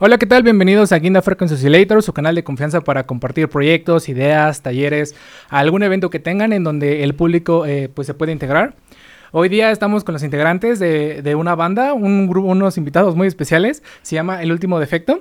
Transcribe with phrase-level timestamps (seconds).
[0.00, 0.44] Hola, ¿qué tal?
[0.44, 5.16] Bienvenidos a Guinda Frequency Oscillator, su canal de confianza para compartir proyectos, ideas, talleres,
[5.48, 8.74] algún evento que tengan en donde el público eh, pues se puede integrar.
[9.32, 13.82] Hoy día estamos con los integrantes de, una banda, un grupo, unos invitados muy especiales.
[14.02, 15.20] Se llama El Último Defecto.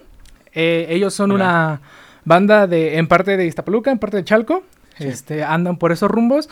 [0.54, 1.82] Eh, ellos son una
[2.24, 4.62] banda de, en parte de Iztapaluca, en parte de Chalco.
[5.00, 6.50] Este, andan por esos rumbos.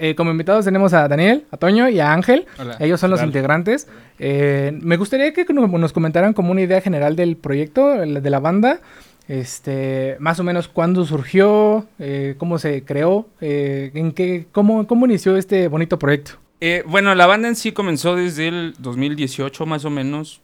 [0.00, 2.46] Eh, como invitados tenemos a Daniel, a Toño y a Ángel.
[2.78, 3.88] Ellos son los integrantes.
[4.18, 8.80] Eh, me gustaría que nos comentaran como una idea general del proyecto, de la banda.
[9.26, 15.36] Este, más o menos cuándo surgió, eh, cómo se creó, en qué, cómo, cómo inició
[15.36, 16.32] este bonito proyecto.
[16.86, 20.40] bueno, la banda en sí comenzó desde el 2018 más o menos.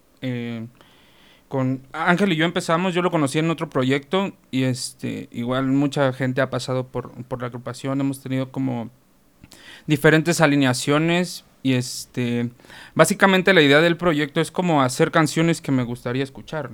[1.48, 6.12] con Ángel y yo empezamos, yo lo conocí en otro proyecto y este, igual mucha
[6.12, 8.90] gente ha pasado por, por la agrupación, hemos tenido como
[9.86, 12.50] diferentes alineaciones y este
[12.94, 16.70] básicamente la idea del proyecto es como hacer canciones que me gustaría escuchar.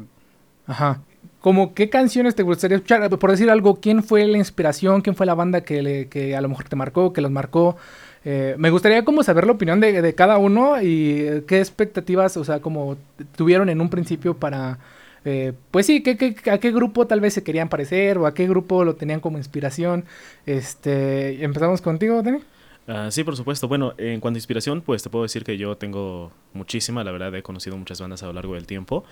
[0.67, 1.01] Ajá.
[1.41, 5.27] Como qué canciones te gustaría escuchar, por decir algo, ¿quién fue la inspiración, quién fue
[5.27, 7.77] la banda que, le, que a lo mejor te marcó, que los marcó?
[8.25, 12.45] Eh, me gustaría como saber la opinión de, de, cada uno y qué expectativas, o
[12.45, 12.99] sea, como
[13.37, 14.79] tuvieron en un principio para,
[15.25, 18.35] eh, pues sí, ¿qué, qué, a qué grupo tal vez se querían parecer o a
[18.35, 20.05] qué grupo lo tenían como inspiración.
[20.47, 22.41] Este, empezamos contigo, Dani.
[22.87, 23.69] Ah, sí, por supuesto.
[23.69, 27.35] Bueno, en cuanto a inspiración, pues te puedo decir que yo tengo muchísima, la verdad
[27.35, 29.05] he conocido muchas bandas a lo largo del tiempo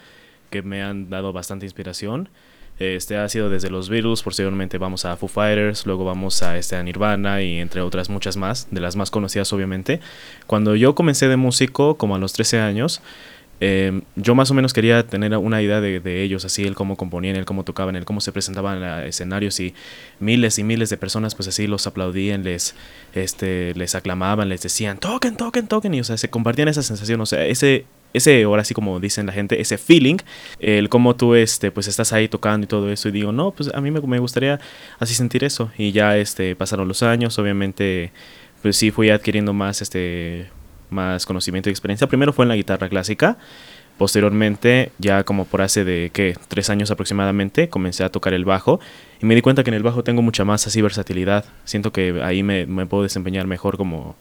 [0.50, 2.28] que me han dado bastante inspiración.
[2.78, 6.76] Este ha sido desde los Beatles, posteriormente vamos a Foo Fighters, luego vamos a, este,
[6.76, 10.00] a Nirvana y entre otras muchas más, de las más conocidas obviamente.
[10.46, 13.02] Cuando yo comencé de músico, como a los 13 años,
[13.60, 17.36] Em, yo más o menos quería tener una idea de, ellos, así, el cómo componían,
[17.36, 19.74] el cómo tocaban, el cómo se presentaban en escenarios y
[20.20, 22.74] miles y miles de personas pues así los aplaudían, les,
[23.14, 27.20] este, les aclamaban, les decían, toquen, toquen, toquen, y o sea, se compartían esa sensación,
[27.20, 30.18] o sea, ese, ese, ahora sí como dicen la gente, ese feeling,
[30.60, 33.70] el cómo tú, este, pues estás ahí tocando y todo eso, y digo, no, pues
[33.74, 34.60] a mí me, me gustaría
[35.00, 38.12] así sentir eso, y ya, este, pasaron los años, obviamente,
[38.62, 40.48] pues sí fui adquiriendo más, este,
[40.90, 42.06] más conocimiento y experiencia.
[42.06, 43.38] Primero fue en la guitarra clásica.
[43.96, 46.36] Posteriormente, ya como por hace de ¿qué?
[46.46, 48.78] tres años aproximadamente, comencé a tocar el bajo
[49.20, 51.44] y me di cuenta que en el bajo tengo mucha más así versatilidad.
[51.64, 54.14] Siento que ahí me, me puedo desempeñar mejor como,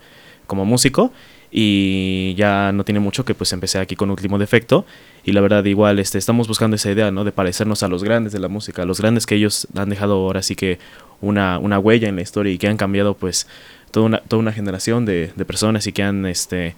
[0.47, 1.11] como músico
[1.51, 4.85] y ya no tiene mucho que pues empecé aquí con Último Defecto
[5.23, 7.23] y la verdad igual este, estamos buscando esa idea, ¿no?
[7.23, 10.41] De parecernos a los grandes de la música, los grandes que ellos han dejado ahora
[10.41, 10.79] sí que
[11.21, 13.47] una, una huella en la historia y que han cambiado pues
[13.91, 16.75] toda una, toda una generación de, de personas y que han este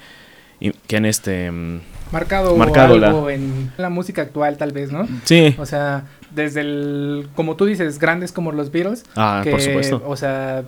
[0.88, 1.80] que han este mm,
[2.12, 5.08] marcado, marcado algo en la música actual tal vez, ¿no?
[5.24, 5.56] Sí.
[5.58, 10.04] O sea, desde el como tú dices, grandes como los Beatles, ah, por supuesto.
[10.06, 10.64] O sea,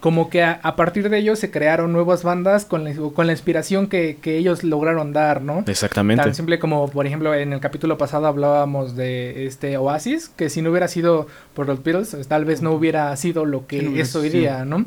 [0.00, 3.88] como que a, partir de ellos se crearon nuevas bandas con la, con la inspiración
[3.88, 5.64] que, que, ellos lograron dar, ¿no?
[5.66, 6.22] Exactamente.
[6.22, 10.62] Tan simple como, por ejemplo, en el capítulo pasado hablábamos de este Oasis, que si
[10.62, 14.28] no hubiera sido por los Beatles, tal vez no hubiera sido lo que es hoy
[14.28, 14.84] día, ¿no?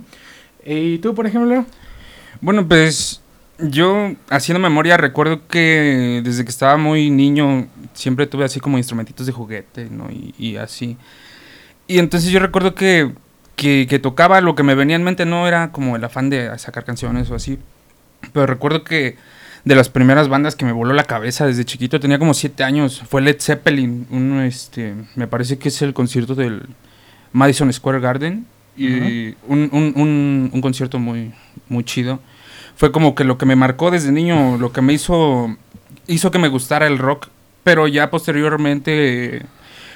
[0.66, 1.66] ¿Y tú, por ejemplo?
[2.42, 3.22] Bueno, pues
[3.59, 9.25] yo, haciendo memoria, recuerdo que desde que estaba muy niño siempre tuve así como instrumentitos
[9.25, 10.08] de juguete, ¿no?
[10.09, 10.97] Y, así.
[11.88, 13.12] Y entonces yo recuerdo que,
[13.56, 16.86] que, tocaba lo que me venía en mente, no era como el afán de sacar
[16.86, 17.59] canciones o así.
[18.34, 19.18] Pero recuerdo que
[19.66, 23.03] de las primeras bandas que me voló la cabeza desde chiquito, tenía como siete años,
[23.09, 24.08] fue Led Zeppelin.
[24.09, 26.68] Uno, este, me parece que es el concierto del
[27.34, 28.46] Madison Square Garden
[28.79, 31.34] y un, un, un, concierto muy,
[31.67, 32.19] muy chido.
[32.75, 35.56] Fue como que lo que me marcó desde niño, lo que me hizo,
[36.07, 37.28] hizo que me gustara el rock,
[37.63, 39.45] pero ya posteriormente,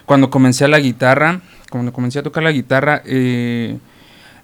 [0.06, 3.78] cuando comencé a la guitarra, cuando comencé a tocar la guitarra, eh,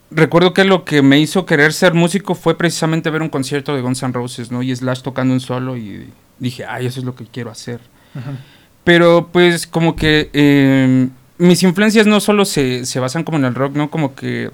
[0.10, 3.82] recuerdo que lo que me hizo querer ser músico fue precisamente ver un concierto de
[3.82, 4.64] Guns N' Roses, ¿no?
[4.64, 7.82] Y Slash tocando un solo y dije, ay, eso es lo que quiero hacer.
[8.84, 13.56] Pero pues como que eh, mis influencias no solo se, se basan como en el
[13.56, 13.90] rock, ¿no?
[13.90, 14.52] Como que,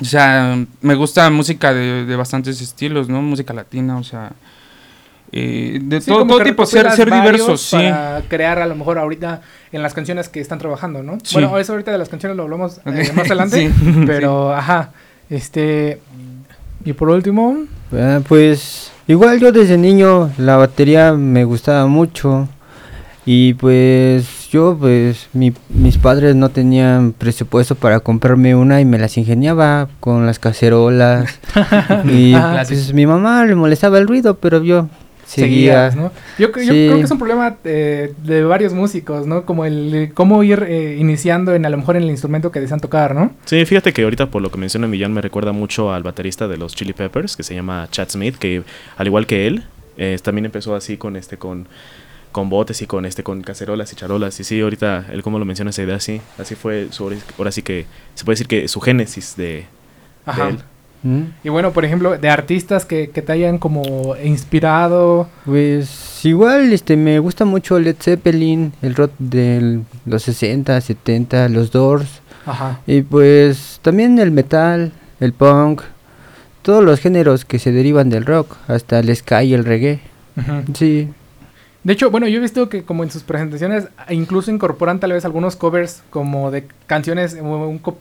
[0.00, 3.20] o sea, me gusta música de, de bastantes estilos, ¿no?
[3.20, 4.32] Música latina, o sea,
[5.32, 7.76] eh, de todo, todo tipo, ser, ser diversos, sí.
[7.76, 9.40] Para crear a lo mejor ahorita
[9.72, 11.18] en las canciones que están trabajando, ¿no?
[11.32, 13.72] Bueno, eso ahorita de las canciones lo hablamos eh, más adelante,
[14.06, 14.90] pero, ajá,
[15.28, 16.00] este,
[16.84, 17.64] y por último...
[17.92, 22.48] Ah, pues, igual yo desde niño la batería me gustaba mucho
[23.26, 28.98] y pues yo, pues, mi, mis padres no tenían presupuesto para comprarme una y me
[28.98, 31.40] las ingeniaba con las cacerolas.
[32.04, 34.88] y pues, mi mamá le molestaba el ruido, pero yo
[35.24, 35.90] seguía.
[35.92, 36.12] ¿no?
[36.38, 39.46] Yo, creo que es un problema eh, de varios músicos, ¿no?
[39.46, 42.80] Como el cómo ir eh, iniciando en a lo mejor en el instrumento que desean
[42.80, 43.32] tocar, ¿no?
[43.46, 46.58] Sí, fíjate que ahorita por lo que menciona Millán me recuerda mucho al baterista de
[46.58, 48.64] los Chili Peppers que se llama Chad Smith, que
[48.98, 49.64] al igual que él,
[49.96, 51.66] eh, también empezó así con este con
[52.32, 55.44] con botes y con este con cacerolas y charolas y sí ahorita él como lo
[55.44, 58.80] menciona esa idea sí así fue su ahora sí que se puede decir que su
[58.80, 59.66] génesis de, de
[60.26, 60.48] Ajá.
[60.48, 60.58] él
[61.04, 61.22] ¿Mm?
[61.42, 65.28] Y bueno, por ejemplo, de artistas que, que te hayan como inspirado.
[65.44, 71.72] Pues igual este me gusta mucho Led Zeppelin, el rock de los 60, 70, los
[71.72, 72.80] Doors Ajá.
[72.86, 75.82] y pues también el metal, el punk,
[76.62, 80.00] todos los géneros que se derivan del rock, hasta el ska y el reggae.
[80.36, 80.72] Ujú.
[80.74, 81.08] Sí,
[81.84, 85.24] De hecho, bueno, yo he visto que como en sus presentaciones incluso incorporan tal vez
[85.24, 87.44] algunos covers como de canciones un,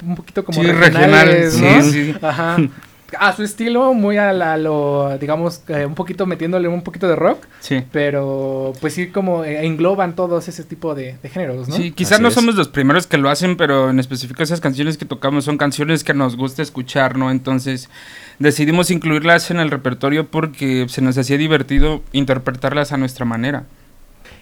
[0.04, 1.84] un poquito como Sí, regionales, regional, ¿no?
[1.92, 2.16] sí, sí.
[2.22, 2.58] Ajá.
[3.20, 7.08] A su estilo, muy a, la- a lo, digamos, eh, un poquito metiéndole un poquito
[7.08, 7.84] de rock, Sí.
[7.92, 11.76] pero pues sí como eh, engloban todos ese tipo de, de géneros, ¿no?
[11.76, 12.34] Sí, quizás Así no es.
[12.34, 16.04] somos los primeros que lo hacen, pero en específico esas canciones que tocamos son canciones
[16.04, 17.32] que nos gusta escuchar, ¿no?
[17.32, 17.90] Entonces
[18.40, 23.64] decidimos incluirlas en el repertorio porque se nos hacía divertido interpretarlas a nuestra manera.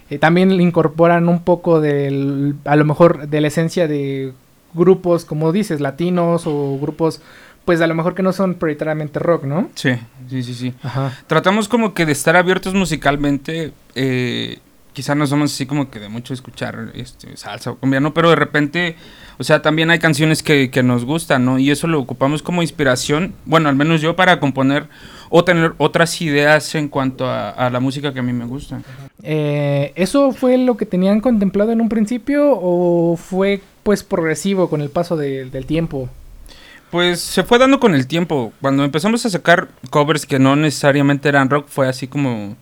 [0.10, 4.33] Eh, también le incorporan un poco del, a lo mejor de la esencia de
[4.74, 7.21] grupos, como dices, latinos o grupos,
[7.66, 9.70] pues a lo mejor que no son prioritariamente rock, ¿no?
[9.76, 9.92] Sí,
[10.30, 10.74] sí, sí, sí.
[10.84, 11.18] Ajá.
[11.28, 13.72] Tratamos como que de estar abiertos musicalmente.
[13.96, 14.60] Eh,
[14.94, 18.14] quizá no somos así como que de mucho escuchar este, salsa o cumbia, ¿no?
[18.14, 18.96] Pero de repente,
[19.38, 21.58] o sea, también hay canciones que, que nos gustan, ¿no?
[21.60, 24.88] Y eso lo ocupamos como inspiración, bueno, al menos yo para componer
[25.30, 28.82] o tener otras ideas en cuanto a, a la música que a mí me gusta.
[29.24, 34.82] Eh, ¿Eso fue lo que tenían contemplado en un principio o fue pues progresivo con
[34.82, 36.10] el paso de- del tiempo?
[36.92, 38.54] Pues se fue dando con el tiempo.
[38.62, 42.58] Cuando empezamos a sacar covers que no necesariamente eran rock, fue así como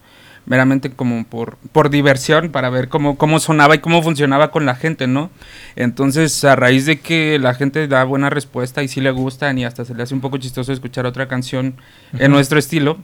[0.46, 4.76] meramente como por, por diversión, para ver cómo, cómo sonaba y cómo funcionaba con la
[4.76, 5.30] gente, ¿no?
[5.76, 9.66] Entonces, a raíz de que la gente da buena respuesta y sí le gustan y
[9.66, 11.76] hasta se le hace un poco chistoso escuchar otra canción
[12.18, 12.98] en nuestro estilo,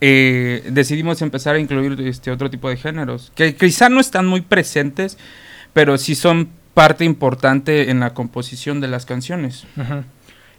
[0.00, 4.40] eh, decidimos empezar a incluir este otro tipo de géneros, que quizá no están muy
[4.40, 5.18] presentes,
[5.72, 9.66] pero sí son parte importante en la composición de las canciones.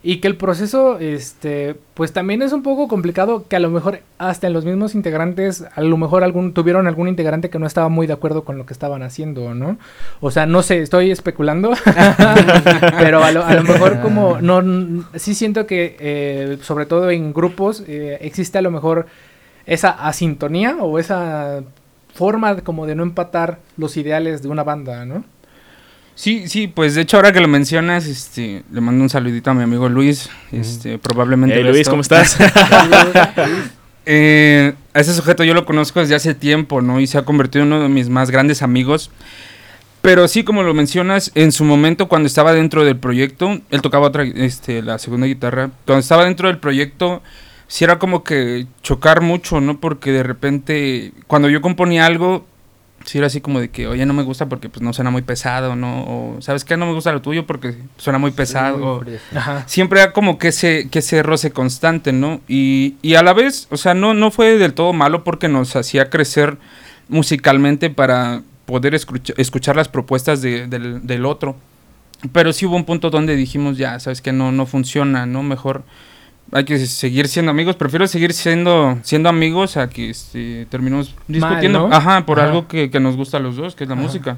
[0.01, 3.99] Y que el proceso, este, pues también es un poco complicado, que a lo mejor
[4.17, 7.89] hasta en los mismos integrantes, a lo mejor algún, tuvieron algún integrante que no estaba
[7.89, 9.77] muy de acuerdo con lo que estaban haciendo, ¿no?
[10.21, 11.73] O sea, no sé, estoy especulando,
[12.97, 18.19] pero a lo, mejor como, no, sí siento que, eh, sobre todo en grupos, eh,
[18.21, 19.07] existe a lo mejor
[19.65, 21.61] esa asintonía o esa
[22.13, 25.25] forma como de no empatar los ideales de una banda, ¿no?
[26.19, 29.54] Sí, sí, pues de hecho ahora que lo mencionas, este, le mando un saludito a
[29.54, 31.56] mi amigo Luis, este, probablemente...
[31.56, 31.92] Hey Luis esto.
[31.92, 32.38] cómo estás
[34.06, 37.00] Eh, a ese sujeto yo lo conozco desde hace tiempo, ¿no?
[37.00, 39.12] Y se ha convertido en uno de mis más grandes amigos.
[40.01, 44.07] Pero sí, como lo mencionas, en su momento cuando estaba dentro del proyecto, él tocaba
[44.07, 45.69] otra, este, la segunda guitarra.
[45.86, 47.21] Cuando estaba dentro del proyecto,
[47.69, 49.80] sí era como que chocar mucho, ¿no?
[49.80, 52.45] Porque de repente, cuando yo componía algo,
[53.05, 55.21] sí era así como de que, oye, no me gusta porque pues no suena muy
[55.21, 56.03] pesado, ¿no?
[56.03, 56.77] O, ¿sabes qué?
[56.77, 58.83] No me gusta lo tuyo porque suena muy pesado.
[58.97, 59.03] o-
[59.35, 59.63] Ajá.
[59.67, 62.41] siempre era como que ese, que ese roce constante, ¿no?
[62.47, 65.75] Y, y a la vez, o sea, no, no fue del todo malo porque nos
[65.75, 66.57] hacía crecer
[67.07, 71.55] musicalmente para poder escucha- escuchar las propuestas de- del, del otro.
[72.33, 75.41] Pero sí hubo un punto donde dijimos, ya, sabes que no, no funciona, ¿no?
[75.41, 75.83] Mejor
[76.51, 77.75] hay que seguir siendo amigos.
[77.75, 81.87] Prefiero seguir siendo, siendo amigos a que este, terminemos discutiendo.
[81.89, 81.95] ¿no?
[81.95, 82.49] Ajá, por Ajá.
[82.49, 84.03] algo que, que nos gusta a los dos, que es la Ajá.
[84.03, 84.37] música.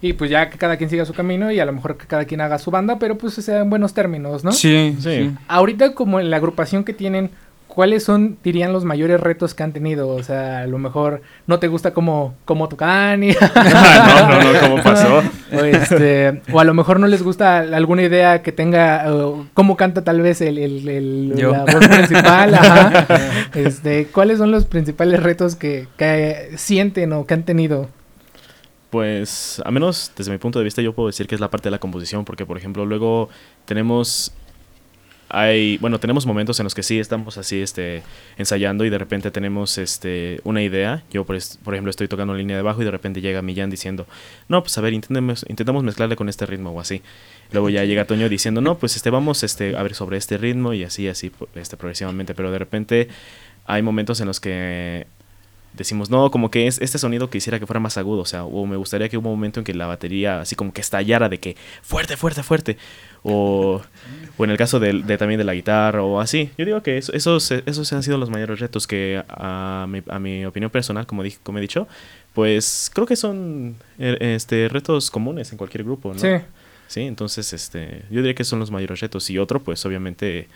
[0.00, 2.24] Y pues ya que cada quien siga su camino y a lo mejor que cada
[2.24, 4.52] quien haga su banda, pero pues sea en buenos términos, ¿no?
[4.52, 5.02] Sí, Sí.
[5.02, 5.30] sí.
[5.48, 7.30] Ahorita como en la agrupación que tienen,
[7.78, 10.08] ¿cuáles son, dirían, los mayores retos que han tenido?
[10.08, 13.28] O sea, a lo mejor no te gusta cómo, cómo tocan y...
[13.54, 18.02] no no no cómo pasó o, este, o a lo mejor no les gusta alguna
[18.02, 21.52] idea que tenga, o cómo canta tal vez el, el- el- Yo.
[21.52, 22.52] la voz principal.
[22.52, 23.06] ajá.
[23.54, 27.88] Este, ¿Cuáles son los principales retos que, que sienten o que han tenido?
[28.90, 31.68] Pues, a menos desde mi punto de vista, yo puedo decir que es la parte
[31.68, 33.28] de la composición, porque, por ejemplo, luego
[33.66, 34.32] tenemos.
[35.30, 38.02] Hay, bueno, tenemos momentos en los que sí estamos así, este,
[38.38, 41.02] ensayando y de repente tenemos, este, una idea.
[41.10, 44.06] Yo, por, ejemplo, estoy tocando línea de bajo y de repente llega Millán diciendo,
[44.48, 47.02] no, pues a ver, intentemos, intentamos mezclarle con este ritmo o así.
[47.52, 50.72] Luego ya llega Toño diciendo, no, pues este, vamos, este, a ver sobre este ritmo
[50.72, 52.34] y así, así, este, progresivamente.
[52.34, 53.08] Pero de repente
[53.66, 55.06] hay momentos en los que
[55.78, 58.66] decimos, no, como que es este sonido quisiera que fuera más agudo, o sea, o
[58.66, 61.38] me gustaría que hubo un momento en que la batería así como que estallara de
[61.38, 62.76] que fuerte, fuerte, fuerte,
[63.22, 63.80] o,
[64.36, 66.50] o en el caso de, también de la guitarra o así.
[66.58, 70.18] Yo digo que eso- esos, esos han sido los mayores retos que a mi, a
[70.18, 71.88] mi opinión personal, como, dije, como he dicho,
[72.34, 76.18] pues creo que son eh, este, retos comunes en cualquier grupo, ¿no?
[76.20, 76.28] Sí.
[76.86, 79.28] Sí, entonces este, yo diría que son los mayores retos.
[79.28, 80.48] Y otro, pues obviamente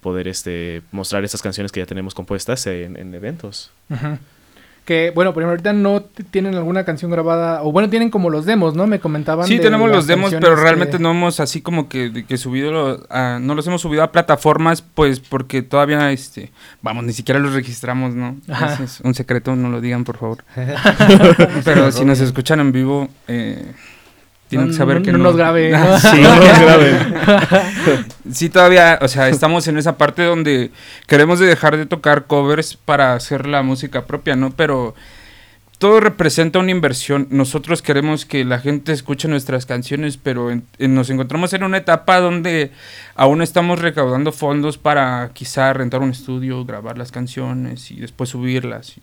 [0.00, 3.70] poder este, mostrar estas canciones que ya tenemos compuestas en, en eventos.
[4.84, 8.46] Que, bueno, por ejemplo, ahorita no tienen alguna canción grabada, o bueno, tienen como los
[8.46, 8.88] demos, ¿no?
[8.88, 9.46] Me comentaban.
[9.46, 13.06] Sí, tenemos los demos, pero realmente no hemos así como que, que subido,
[13.40, 18.14] no los hemos subido a plataformas, pues porque todavía, este, vamos, ni siquiera los registramos,
[18.14, 18.36] ¿no?
[18.82, 20.44] Es un secreto, no lo digan, por favor.
[21.64, 23.72] pero si nos escuchan en vivo, eh,
[24.52, 25.72] tienen que saber que no, nos grabe.
[25.98, 26.98] sí, no nos grabe.
[28.30, 30.70] sí, todavía, o sea, estamos en esa parte donde
[31.06, 34.50] queremos dejar de tocar covers para hacer la música propia, ¿no?
[34.50, 34.94] Pero
[35.78, 37.28] todo representa una inversión.
[37.30, 42.72] Nosotros queremos que la gente escuche nuestras canciones, pero nos encontramos en una etapa donde
[43.14, 48.96] aún estamos recaudando fondos para quizá rentar un estudio, grabar las canciones y después subirlas.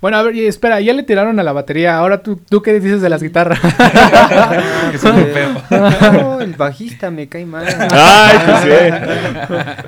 [0.00, 1.96] Bueno, a ver, espera, ya le tiraron a la batería.
[1.96, 3.58] Ahora tú, ¿tú qué dices de las guitarras?
[5.70, 7.66] no, el bajista me cae mal.
[7.90, 8.68] Ay, pues sí.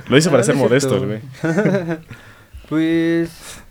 [0.09, 1.21] Lo hice para ser modesto, güey.
[2.69, 3.63] Pues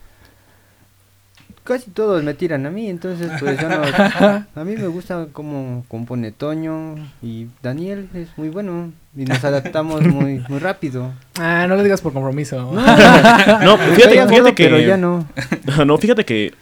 [1.67, 3.81] casi todos me tiran a mí, entonces pues yo no,
[4.55, 10.01] a mí me gusta cómo compone Toño y Daniel es muy bueno y nos adaptamos
[10.01, 11.11] muy muy rápido.
[11.37, 12.71] Ah, no lo digas por compromiso.
[12.71, 15.27] No, fíjate, fíjate que pero ya no.
[15.85, 16.53] no, fíjate que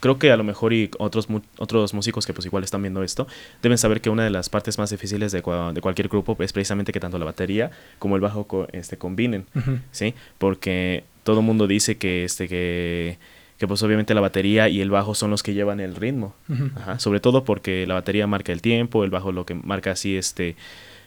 [0.00, 1.26] creo que a lo mejor y otros
[1.58, 3.26] otros músicos que pues igual están viendo esto
[3.62, 6.92] deben saber que una de las partes más difíciles de, de cualquier grupo es precisamente
[6.92, 9.46] que tanto la batería como el bajo este combinen,
[9.90, 10.14] ¿sí?
[10.36, 13.16] Porque todo el mundo dice que este que
[13.60, 16.34] que pues obviamente la batería y el bajo son los que llevan el ritmo.
[16.96, 20.56] Sobre todo porque la batería marca el tiempo, el bajo lo que marca así, este,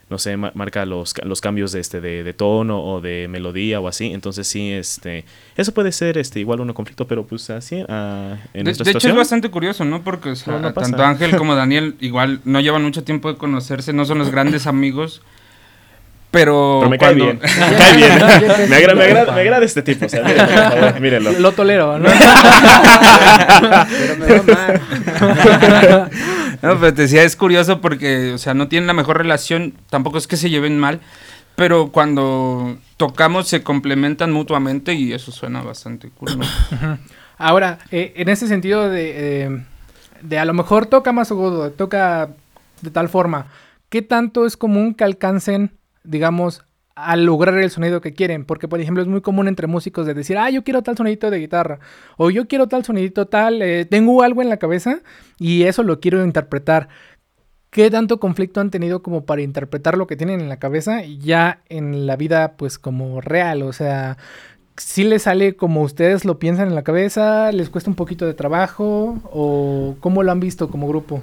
[0.07, 4.13] no sé, marca los, los cambios de, este, de, tono o de melodía o así.
[4.13, 5.25] Entonces sí, este,
[5.57, 9.10] eso puede ser este, igual un conflicto, pero pues así, uh, en de, de hecho
[9.10, 10.03] es bastante curioso, ¿no?
[10.03, 10.31] Porque
[10.75, 14.67] tanto Ángel como Daniel igual no llevan mucho tiempo de conocerse, no son los grandes
[14.67, 15.24] amigos.
[16.33, 17.39] Pero, me cae bien.
[17.43, 18.09] Me cae bien.
[18.69, 20.07] me, agrada, me, agrada, me agrada este tipo.
[20.07, 21.31] O sea, mírenlo, por favor, mírenlo.
[21.33, 22.09] Lo tolero, ¿no?
[23.99, 24.81] pero me va mal.
[26.63, 29.75] no, pero te decía, es curioso porque, o sea, no tienen la mejor relación.
[29.91, 31.01] Tampoco es que se lleven mal.
[31.55, 36.39] Pero cuando tocamos se complementan mutuamente y eso suena bastante cool.
[36.39, 36.97] ¿no?
[37.37, 39.63] Ahora, eh, en ese sentido de, eh,
[40.23, 42.29] de a lo mejor toca más agudo, toca
[42.81, 43.45] de tal forma,
[43.89, 45.73] ¿qué tanto es común que alcancen
[46.03, 46.63] digamos,
[46.95, 48.45] al lograr el sonido que quieren.
[48.45, 51.29] Porque, por ejemplo, es muy común entre músicos de decir, ah, yo quiero tal sonidito
[51.29, 51.79] de guitarra.
[52.17, 53.62] O yo quiero tal sonidito tal.
[53.62, 55.00] Eh, tengo algo en la cabeza
[55.39, 56.89] y eso lo quiero interpretar.
[57.69, 61.63] ¿Qué tanto conflicto han tenido como para interpretar lo que tienen en la cabeza ya
[61.69, 63.63] en la vida, pues, como real?
[63.63, 64.17] O sea,
[64.77, 67.51] si les sale como ustedes lo piensan en la cabeza?
[67.51, 69.19] ¿Les cuesta un poquito de trabajo?
[69.31, 71.21] ¿O cómo lo han visto como grupo?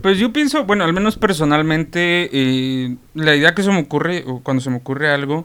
[0.00, 4.40] Pues yo pienso, bueno, al menos personalmente, eh, la idea que se me ocurre, o
[4.40, 5.44] cuando se me ocurre algo,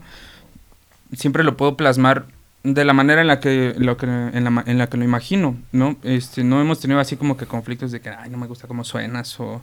[1.13, 2.25] siempre lo puedo plasmar
[2.63, 5.56] de la manera en la que lo que en la, en la que lo imagino,
[5.72, 5.96] ¿no?
[6.03, 8.84] Este, no hemos tenido así como que conflictos de que ay, no me gusta cómo
[8.84, 9.62] suenas o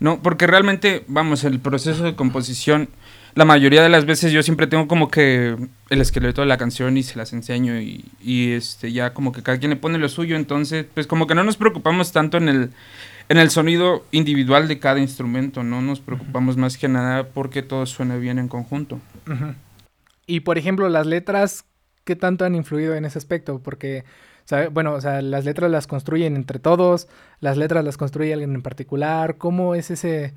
[0.00, 2.88] no, porque realmente vamos, el proceso de composición
[3.34, 5.56] la mayoría de las veces yo siempre tengo como que
[5.90, 9.42] el esqueleto de la canción y se las enseño y, y, este ya como que
[9.42, 12.48] cada quien le pone lo suyo, entonces pues como que no nos preocupamos tanto en
[12.48, 12.70] el
[13.28, 17.86] en el sonido individual de cada instrumento, no nos preocupamos más que nada porque todo
[17.86, 19.00] suene bien en conjunto.
[20.26, 21.64] Y por ejemplo, las letras,
[22.04, 23.60] ¿qué tanto han influido en ese aspecto?
[23.60, 24.04] Porque
[24.72, 27.08] bueno, o sea, las letras las construyen entre todos,
[27.40, 30.34] las letras las construye alguien en particular, ¿cómo es ese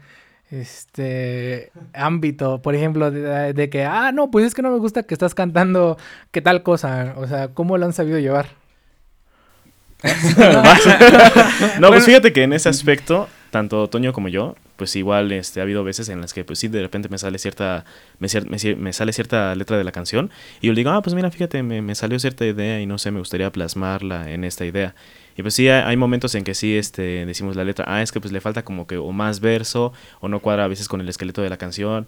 [0.52, 5.14] este ámbito, por ejemplo, de, que, ah, no, pues es que no me gusta que
[5.14, 5.98] estás cantando
[6.32, 8.48] qué tal cosa, o sea, ¿cómo lo han sabido llevar?
[11.80, 15.64] no, pues fíjate que en ese aspecto, tanto Toño como yo, pues igual este, ha
[15.64, 17.86] habido veces en las que pues sí, de repente me sale cierta,
[18.20, 18.28] me,
[18.76, 21.64] me, sale cierta letra de la canción y yo le digo, ah, pues mira, fíjate,
[21.64, 24.96] me, me salió cierta idea y no sé, me gustaría plasmarla en esta idea.
[25.38, 28.22] Y pues sí, hay momentos en que sí este, decimos la letra, ah, es que
[28.22, 31.10] pues le falta como que o más verso o no cuadra a veces con el
[31.10, 32.08] esqueleto de la canción.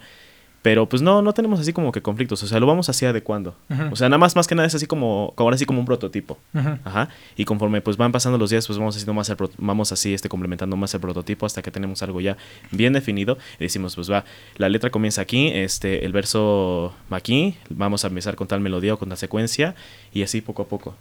[0.67, 3.55] Pero pues no, no tenemos así como que conflictos, o sea, lo vamos así adecuando.
[3.89, 6.37] O sea, nada más, más que nada es así como, ahora así como un prototipo.
[6.83, 7.07] Ajá.
[7.37, 10.27] Y conforme pues van pasando los días, pues vamos haciendo más el vamos así este
[10.27, 12.35] complementando más el prototipo hasta que tenemos algo ya
[12.71, 14.25] bien definido y decimos, pues va,
[14.57, 18.93] la letra comienza aquí, este el verso va aquí, vamos a empezar con tal melodía
[18.93, 19.73] o con tal secuencia
[20.11, 20.97] y así poco a poco.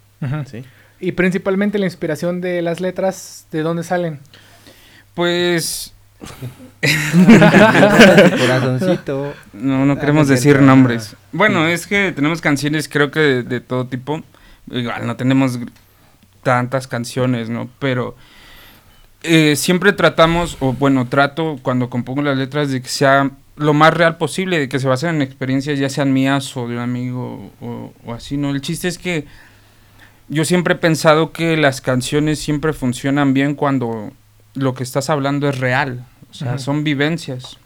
[0.49, 0.63] ¿sí?
[1.01, 4.21] Y principalmente la inspiración de las letras, ¿de dónde salen?
[5.15, 5.93] Pues...
[8.39, 9.35] Corazoncito.
[9.53, 11.17] No, no queremos decir nombres.
[11.33, 14.23] Bueno, es que tenemos canciones creo que de, todo tipo.
[14.71, 15.59] Igual no tenemos
[16.43, 17.69] tantas canciones, ¿no?
[17.79, 18.17] Pero
[19.23, 23.95] eh, siempre tratamos, o bueno, trato cuando compongo las letras de que sea lo más
[23.95, 27.51] real posible, de que se basen en experiencias ya sean mías o de un amigo
[27.61, 28.51] o, o así, ¿no?
[28.51, 29.27] El chiste es que
[30.29, 34.13] yo siempre he pensado que las canciones siempre funcionan bien cuando
[34.57, 36.05] lo que estás hablando es real.
[36.31, 37.59] O sea, son vivencias.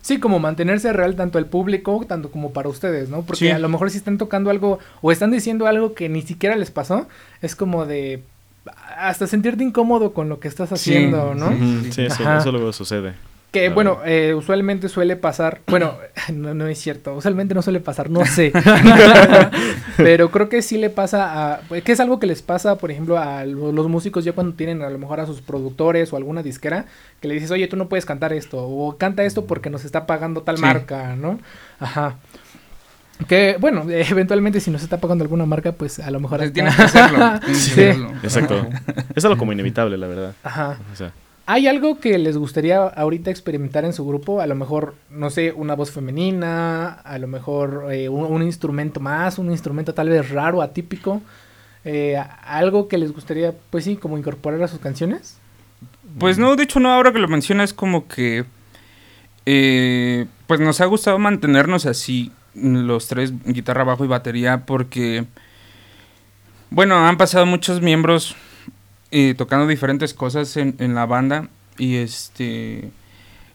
[0.00, 3.22] Sí, como mantenerse real tanto el público, tanto como para ustedes, ¿no?
[3.22, 3.50] Porque Sí.
[3.50, 6.72] a lo mejor si están tocando algo o están diciendo algo que ni siquiera les
[6.72, 7.06] pasó,
[7.40, 8.22] es como de
[8.96, 11.50] hasta sentirte incómodo con lo que estás Sí, haciendo, ¿no?
[11.50, 11.92] sí.
[11.92, 13.14] Sí, eso, eso luego sucede.
[13.52, 13.74] Que Claro.
[13.74, 15.94] bueno, eh, usualmente suele pasar, bueno,
[16.32, 18.50] no, no es cierto, usualmente no suele pasar, no sé,
[19.96, 23.18] pero creo que sí le pasa a, que es algo que les pasa, por ejemplo,
[23.18, 26.42] a lo- los músicos ya cuando tienen a lo mejor a sus productores o alguna
[26.42, 26.86] disquera,
[27.20, 30.06] que le dices, oye, tú no puedes cantar esto, o canta esto porque nos está
[30.06, 30.62] pagando tal Sí.
[30.62, 31.38] marca, ¿no?
[31.78, 32.16] Ajá.
[33.28, 36.38] Que bueno, eventualmente si nos está pagando alguna marca, pues a lo mejor...
[36.38, 37.18] Pues hasta- tienes que hacerlo.
[37.40, 37.80] tienes que Sí.
[37.82, 38.12] hacerlo.
[38.22, 38.66] Exacto.
[39.14, 40.34] es algo como inevitable, la verdad.
[40.42, 40.78] Ajá.
[40.92, 41.12] O sea,
[41.52, 44.40] ¿Hay algo que les gustaría ahorita experimentar en su grupo?
[44.40, 49.36] A lo mejor, no sé, una voz femenina, a lo mejor eh, un, instrumento más,
[49.36, 51.20] un instrumento tal vez raro, atípico.
[51.84, 55.36] eh, algo que les gustaría, pues sí, como incorporar a sus canciones.
[56.18, 58.46] Pues no, de hecho no, ahora que lo mencionas como que
[59.44, 65.26] eh, pues nos ha gustado mantenernos así los tres, guitarra, bajo y batería, porque
[66.70, 68.36] bueno, han pasado muchos miembros
[69.12, 72.90] eh, tocando diferentes cosas en, en la banda y este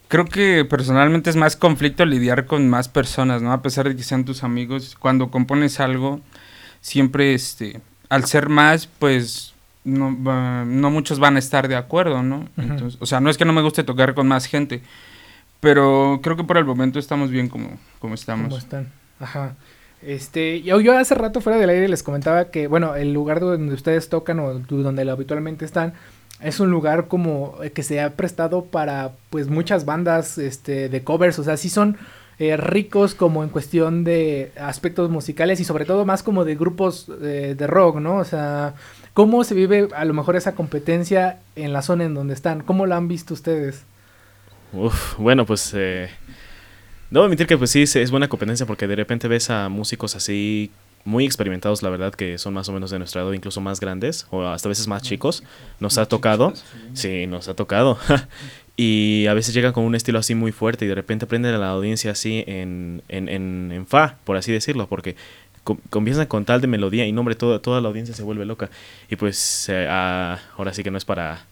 [0.08, 3.52] creo que personalmente es más conflicto lidiar con más personas, ¿no?
[3.52, 6.20] A pesar de que sean tus amigos, cuando compones algo
[6.80, 10.10] siempre este al ser más pues no,
[10.64, 12.48] no muchos van a estar de acuerdo, ¿no?
[12.56, 14.82] Entonces, o sea, no es que no me guste tocar con más gente,
[15.60, 18.48] pero creo que por el momento estamos bien como, como estamos.
[18.48, 18.92] ¿Cómo están?
[19.18, 19.56] Ajá.
[20.02, 24.08] Este, yo, hace rato fuera del aire les comentaba que, bueno, el lugar donde ustedes
[24.08, 25.94] tocan o donde habitualmente están
[26.40, 31.02] es un lugar como eh, que se ha prestado para, pues, muchas bandas, este, de
[31.02, 31.98] covers, o sea, sí son
[32.38, 37.10] eh, ricos como en cuestión de aspectos musicales y sobre todo más como de grupos
[37.20, 38.18] eh, de rock, ¿no?
[38.18, 38.74] O sea,
[39.14, 42.62] ¿cómo se vive a lo mejor esa competencia en la zona en donde están?
[42.62, 43.82] ¿Cómo la han visto ustedes?
[44.72, 45.74] Uf, bueno, pues
[47.10, 50.70] debo admitir que pues sí, es buena competencia porque de repente ves a músicos así
[51.04, 54.26] muy experimentados, la verdad, que son más o menos de nuestra edad, incluso más grandes
[54.30, 55.42] o hasta veces más chicos.
[55.80, 56.52] Nos ha tocado,
[56.92, 57.98] sí, nos ha tocado.
[58.76, 61.58] y a veces llegan con un estilo así muy fuerte y de repente prenden a
[61.58, 65.16] la audiencia así en, en, en, en fa, por así decirlo, porque
[65.64, 68.68] com- comienzan con tal de melodía y nombre, toda, toda la audiencia se vuelve loca.
[69.08, 71.46] Y pues eh, ah, ahora sí que no es para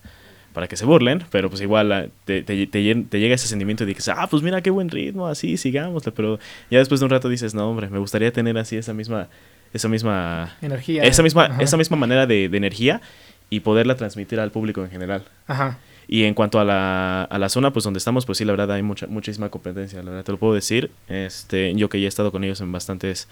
[0.56, 3.46] para que se burlen, pero pues igual ah, te, te- te llen- te llega ese
[3.46, 6.38] sentimiento y dices, ah, pues mira qué buen ritmo, así, sigámosle, pero
[6.70, 9.28] ya después de un rato dices, no, hombre, me gustaría tener así esa misma,
[9.74, 11.02] esa misma, Energía.
[11.02, 11.62] esa misma, Ajá.
[11.62, 13.02] esa misma manera de, de energía
[13.50, 15.24] y poderla transmitir al público en general.
[15.46, 15.78] Ajá.
[16.08, 18.72] Y en cuanto a la, a la zona, pues donde estamos, pues sí, la verdad
[18.72, 20.90] hay mucha, muchísima competencia, la verdad te lo puedo decir.
[21.08, 23.28] Este, yo que ya he estado con ellos en bastantes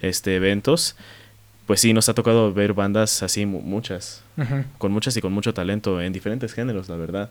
[0.00, 0.96] este, eventos,
[1.66, 4.22] pues sí, nos ha tocado ver bandas así, mu- muchas,
[4.78, 7.30] con muchas y con mucho talento en diferentes géneros, la verdad.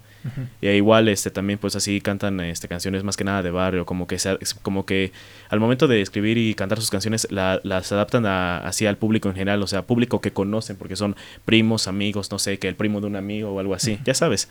[0.62, 4.08] Y igual este también pues así cantan este canciones más que nada de barrio, como
[4.08, 5.12] que se- como que
[5.50, 9.30] al momento de escribir y cantar sus canciones la- las adaptan a, así al público
[9.30, 11.16] en general, o sea, público que conocen porque son
[11.46, 14.50] primos, amigos, no sé, que el primo de un amigo o algo así, ya sabes.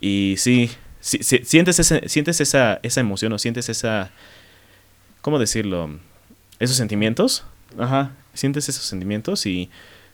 [0.00, 4.10] Y sí, sí, sí, sientes ese, sientes esa esa emoción o sientes esa
[5.20, 5.90] ¿cómo decirlo?
[6.58, 7.44] esos sentimientos.
[7.78, 9.70] Ajá, sientes esos sentimientos y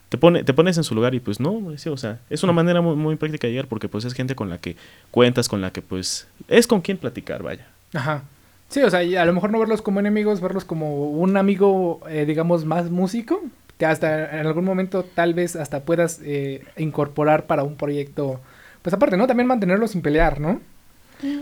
[0.09, 2.81] te, pone, te pones en su lugar y pues no, o sea, es una manera
[2.81, 4.77] muy, muy práctica de llegar porque pues es gente con la que
[5.11, 7.67] cuentas, con la que pues es con quien platicar, vaya.
[7.93, 8.23] Ajá.
[8.69, 12.01] Sí, o sea, y a lo mejor no verlos como enemigos, verlos como un amigo,
[12.09, 13.43] eh, digamos, más músico,
[13.79, 18.41] que hasta en algún momento tal vez hasta puedas eh, incorporar para un proyecto.
[18.83, 19.27] Pues aparte, ¿no?
[19.27, 20.61] También mantenerlos sin pelear, ¿no?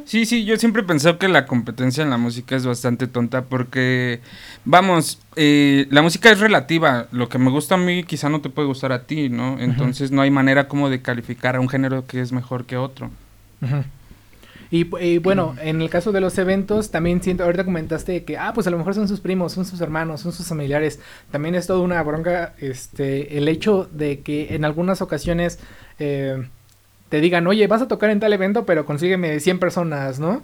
[0.05, 3.43] Sí, sí, yo siempre he pensado que la competencia en la música es bastante tonta
[3.43, 4.21] porque,
[4.65, 7.09] vamos, eh, la música es relativa.
[7.13, 9.59] Lo que me gusta a mí quizá no te puede gustar a ti, ¿no?
[9.61, 13.11] Entonces no hay manera como de calificar a un género que es mejor que otro.
[14.71, 18.53] Y, y bueno, en el caso de los eventos, también siento, ahorita comentaste que, ah,
[18.55, 21.01] pues a lo mejor son sus primos, son sus hermanos, son sus familiares.
[21.31, 25.61] También es toda una bronca, este, el hecho de que en algunas ocasiones
[25.99, 26.49] eh,
[27.09, 30.43] te digan, oye, vas a tocar en tal evento, pero consígueme 100 personas, ¿no?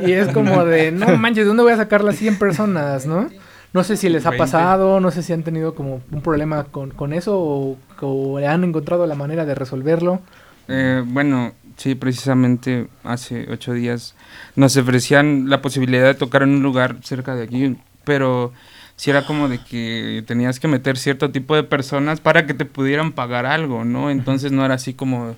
[0.00, 3.28] Y es como de, no manches, ¿de dónde voy a sacar las 100 personas, no?
[3.72, 4.42] No sé si les ha 20.
[4.42, 8.64] pasado, no sé si han tenido como un problema con, con eso o, o han
[8.64, 10.20] encontrado la manera de resolverlo.
[10.68, 14.14] Eh, bueno, sí, precisamente hace ocho días
[14.56, 18.52] nos ofrecían la posibilidad de tocar en un lugar cerca de aquí, pero
[18.96, 22.64] sí era como de que tenías que meter cierto tipo de personas para que te
[22.64, 24.10] pudieran pagar algo, ¿no?
[24.10, 25.36] Entonces no era así como...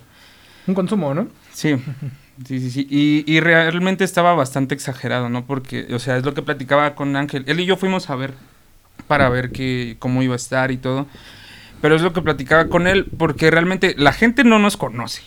[0.70, 1.26] Un consumo, ¿no?
[1.52, 1.74] Sí,
[2.46, 2.86] sí, sí, sí.
[2.88, 5.44] Y, y realmente estaba bastante exagerado, ¿no?
[5.44, 7.42] Porque, o sea, es lo que platicaba con Ángel.
[7.48, 8.34] Él y yo fuimos a ver
[9.08, 11.06] para ver que, cómo iba a estar y todo.
[11.80, 15.22] Pero es lo que platicaba con él, porque realmente la gente no nos conoce.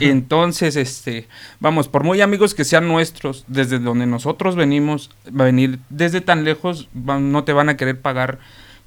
[0.00, 1.28] Entonces, este,
[1.60, 6.20] vamos, por muy amigos que sean nuestros, desde donde nosotros venimos, va a venir desde
[6.20, 8.38] tan lejos, va- no te van a querer pagar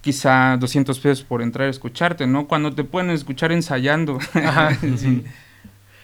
[0.01, 2.47] quizá 200 pesos por entrar a escucharte, ¿no?
[2.47, 4.19] Cuando te pueden escuchar ensayando.
[4.33, 4.77] Ajá.
[4.97, 5.23] Sí.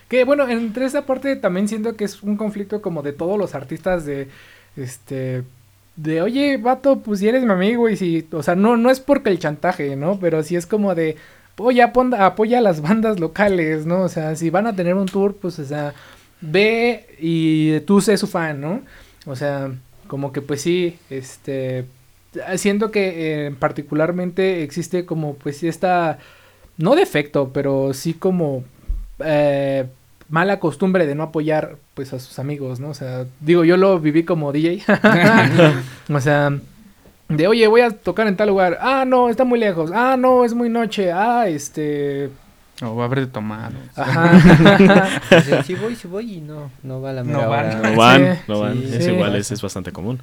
[0.08, 3.56] Que bueno, entre esa parte también siento que es un conflicto como de todos los
[3.56, 4.30] artistas de
[4.78, 5.44] este
[5.96, 9.00] de oye, vato, pues si eres mi amigo y si, o sea, no no es
[9.00, 10.20] porque el chantaje, ¿no?
[10.20, 11.18] Pero sí es como de
[11.58, 14.02] oye, apoya a las bandas locales, ¿no?
[14.02, 15.94] O sea, si van a tener un tour, pues o sea,
[16.42, 18.82] ve y tú sé su fan, ¿no?
[19.26, 19.72] O sea,
[20.08, 21.86] como que pues sí, este
[22.58, 26.20] siento que eh, particularmente existe como pues esta
[26.78, 28.64] no defecto, pero sí como
[29.20, 29.86] eh,
[30.30, 32.90] mala costumbre de no apoyar pues a sus amigos, ¿no?
[32.90, 34.84] O sea, digo, yo lo viví como DJ.
[36.14, 36.52] o sea,
[37.30, 38.78] de oye, voy a tocar en tal lugar.
[38.82, 39.92] Ah, no, está muy lejos.
[39.94, 41.12] Ah, no, es muy noche.
[41.12, 42.30] Ah, este.
[42.84, 43.72] O va a haber de tomar.
[43.72, 44.04] o sea.
[44.04, 45.22] Ajá.
[45.66, 47.66] Sí voy, sí voy y no, no va a la No van.
[47.66, 47.76] hora.
[47.82, 48.78] No Sí, van, no van.
[48.80, 49.12] sí, es sí.
[49.12, 50.20] igual, es, es bastante común.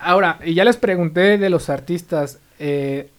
[0.00, 2.38] Ahora, y ya les pregunté de los artistas.
[2.58, 3.10] Eh,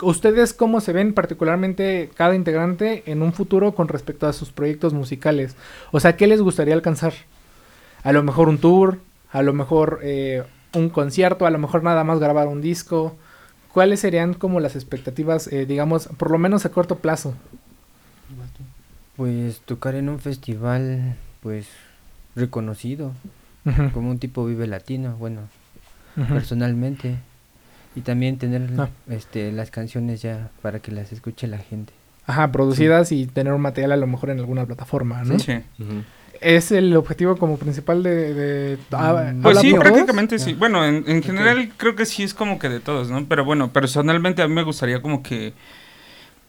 [0.00, 4.94] ¿Ustedes cómo se ven particularmente cada integrante en un futuro con respecto a sus proyectos
[4.94, 5.56] musicales?
[5.90, 7.14] O sea, ¿qué les gustaría alcanzar?
[8.04, 9.00] A lo mejor un tour,
[9.32, 13.16] a lo mejor eh, un concierto, a lo mejor nada más grabar un disco.
[13.72, 17.34] ¿Cuáles serían como las expectativas, eh, digamos, por lo menos a corto plazo?
[19.16, 21.66] Pues tocar en un festival, pues
[22.36, 23.12] reconocido,
[23.92, 25.42] como un tipo Vive Latino, bueno,
[26.28, 27.18] personalmente.
[27.96, 28.88] Y también tener Ah.
[29.08, 31.92] este las canciones ya para que las escuche la gente.
[32.26, 35.38] Ajá, producidas y tener un material a lo mejor en alguna plataforma, ¿no?
[35.38, 35.54] Sí.
[36.40, 38.34] ¿Es el objetivo como principal de...
[38.34, 39.82] de- ah, Mm, Pues ¿habla sí, todos?
[39.84, 40.52] prácticamente sí.
[40.52, 40.56] Ah.
[40.58, 43.24] Bueno, en, en general creo que sí es como que de todos, ¿no?
[43.26, 45.52] Pero bueno, personalmente a mí me gustaría como que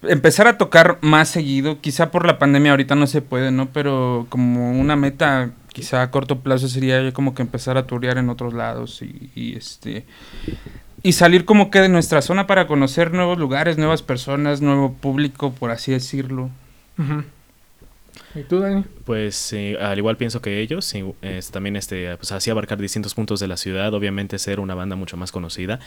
[0.04, 1.80] empezar a tocar más seguido.
[1.82, 3.70] Quizá por la pandemia ahorita no se puede, ¿no?
[3.70, 8.30] Pero como una meta quizá a corto plazo sería como que empezar a turear en
[8.30, 10.06] otros lados y, y, este...
[11.04, 15.52] Y salir como que de nuestra zona para conocer nuevos lugares, nuevas personas, nuevo público,
[15.52, 16.50] por así decirlo.
[18.36, 18.84] ¿Y tú, Dani?
[19.06, 20.94] Pues al igual pienso que ellos,
[21.52, 25.18] también este, pues así abarcar distintos puntos de la ciudad, obviamente ser una banda mucho
[25.18, 25.80] más conocida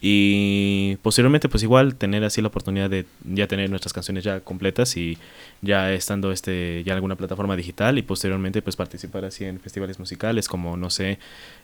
[0.00, 4.94] y posteriormente pues igual tener así la oportunidad de ya tener nuestras canciones ya completas
[4.96, 5.16] y
[5.62, 9.98] ya estando este ya en alguna plataforma digital y posteriormente pues participar así en festivales
[9.98, 11.18] musicales como no sé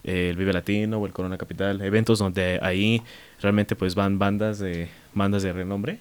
[0.05, 3.03] eh, el Vive Latino o el Corona Capital, eventos donde ahí
[3.41, 5.99] realmente pues van bandas de bandas de renombre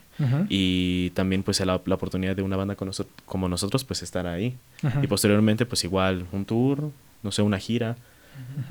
[0.50, 4.28] y también pues la, la oportunidad de una banda con noso- como nosotros pues estar
[4.28, 4.56] ahí.
[5.02, 6.90] Y posteriormente pues igual un tour
[7.24, 7.96] no sé una gira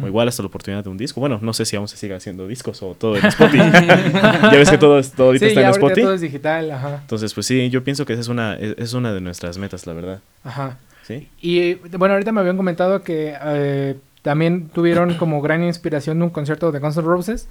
[0.02, 1.20] o igual hasta la oportunidad de un disco.
[1.20, 3.62] Bueno no sé si aún se sigue haciendo discos o todo en Spotify.
[3.72, 6.02] Ya ves que todo, es- todo ahorita Sí, está ya en Spotify.
[6.02, 6.98] todo es digital, ajá.
[7.02, 9.86] entonces pues sí yo pienso que esa es una es, es una de nuestras metas
[9.86, 10.20] la verdad.
[10.44, 10.78] Ajá.
[11.06, 16.24] sí Y bueno, ahorita me habían comentado que eh, también tuvieron como gran inspiración de
[16.24, 17.48] un concierto de Guns N' Roses.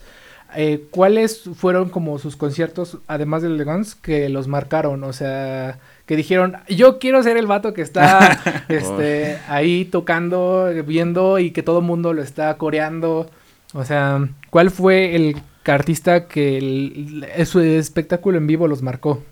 [0.55, 5.03] Eh, ¿Cuáles fueron como sus conciertos, además del de Guns, que los marcaron?
[5.03, 5.77] O sea,
[6.07, 11.61] que dijeron, yo quiero ser el vato que está este, ahí tocando, viendo y que
[11.61, 13.29] todo el mundo lo está coreando.
[13.73, 19.23] O sea, ¿cuál fue el artista que el- su espectáculo en vivo los marcó?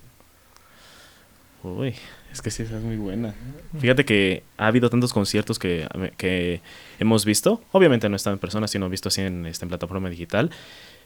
[1.64, 1.96] Uy,
[2.32, 3.34] es que sí, esa es muy buena.
[3.80, 5.88] Fíjate que ha habido tantos conciertos que,
[6.18, 6.62] que
[7.00, 7.62] hemos visto.
[7.72, 10.52] Obviamente no estado en persona, sino visto así en, este, en plataforma digital.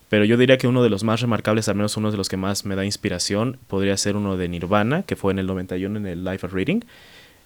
[0.10, 2.36] Pero yo diría que uno de los más remarcables, al menos uno de los que
[2.36, 6.06] más me da inspiración, podría ser uno de Nirvana, que fue en el 91 en
[6.06, 6.82] el Life of Reading.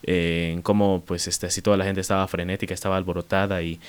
[0.02, 3.80] Eh, cómo, pues, este, así toda la gente estaba frenética, estaba alborotada y,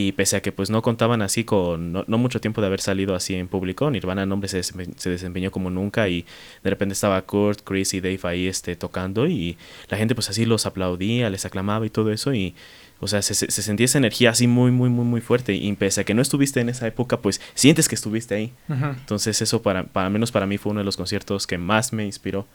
[0.00, 2.80] y pese a que pues no contaban así con no, no mucho tiempo de haber
[2.80, 6.24] salido así en público, Nirvana nombre se, desempe- se desempeñó como nunca y
[6.62, 9.56] de repente estaba Kurt, Chris y Dave ahí este, tocando y
[9.88, 12.54] la gente pues así los aplaudía, les aclamaba y todo eso y
[13.00, 15.72] o sea, se, se- se sentía esa energía así muy, muy, muy, muy fuerte y
[15.74, 18.52] pese a que no estuviste en esa época, pues sientes que estuviste ahí.
[19.00, 22.04] Entonces eso para, para menos para mí fue uno de los conciertos que más me
[22.04, 22.46] inspiró.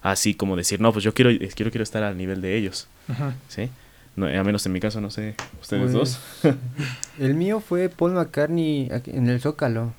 [0.00, 2.86] Así como decir, no, pues yo quiero, quiero, quiero estar al nivel de ellos.
[3.48, 3.68] ¿Sí?
[4.18, 6.20] No, a menos en mi caso, no sé, ustedes Pues, dos.
[7.20, 9.92] El mío fue Paul McCartney en el Zócalo.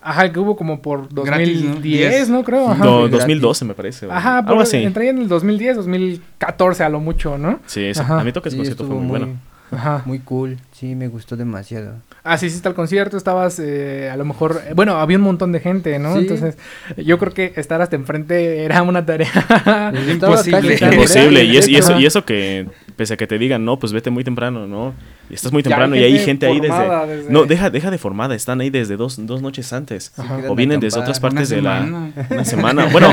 [0.00, 1.70] Ajá, el que hubo como por Gratis, ¿no?
[1.74, 2.28] 2010, Diez.
[2.28, 2.44] ¿no?
[2.44, 2.68] Creo.
[2.70, 2.84] Ajá.
[2.84, 3.18] No, Gratis.
[3.20, 4.06] 2012 me parece.
[4.06, 4.76] o Ajá, algo así.
[4.76, 7.58] entraría en el 2010, 2014 a lo mucho, ¿no?
[7.66, 8.20] Sí, Ajá.
[8.20, 9.40] a mí toca ese Sí, concierto fue estuvo muy bueno.
[9.72, 10.02] Ajá.
[10.06, 11.94] Muy cool, sí, me gustó demasiado.
[12.22, 15.24] Ah, sí, sí, está el concierto, estabas eh, a lo mejor, eh, bueno, había un
[15.24, 16.14] montón de gente, ¿no?
[16.14, 16.20] Sí.
[16.20, 16.56] Entonces,
[16.96, 19.28] yo creo que estar hasta enfrente era una tarea.
[20.10, 20.78] Imposible.
[20.80, 21.44] Imposible.
[21.44, 24.10] Y, es- y eso, y eso que, pese a que te digan, no, pues vete
[24.10, 24.94] muy temprano, ¿no?
[25.30, 27.06] Y estás muy Ya temprano y hay gente ahí desde...
[27.06, 30.10] desde- No, deja, deja de formada, están ahí desde dos, dos noches antes.
[30.10, 31.84] Quedan O vienen desde otras partes de la...
[31.84, 32.12] semana.
[32.30, 32.86] Una semana.
[32.90, 33.12] Bueno,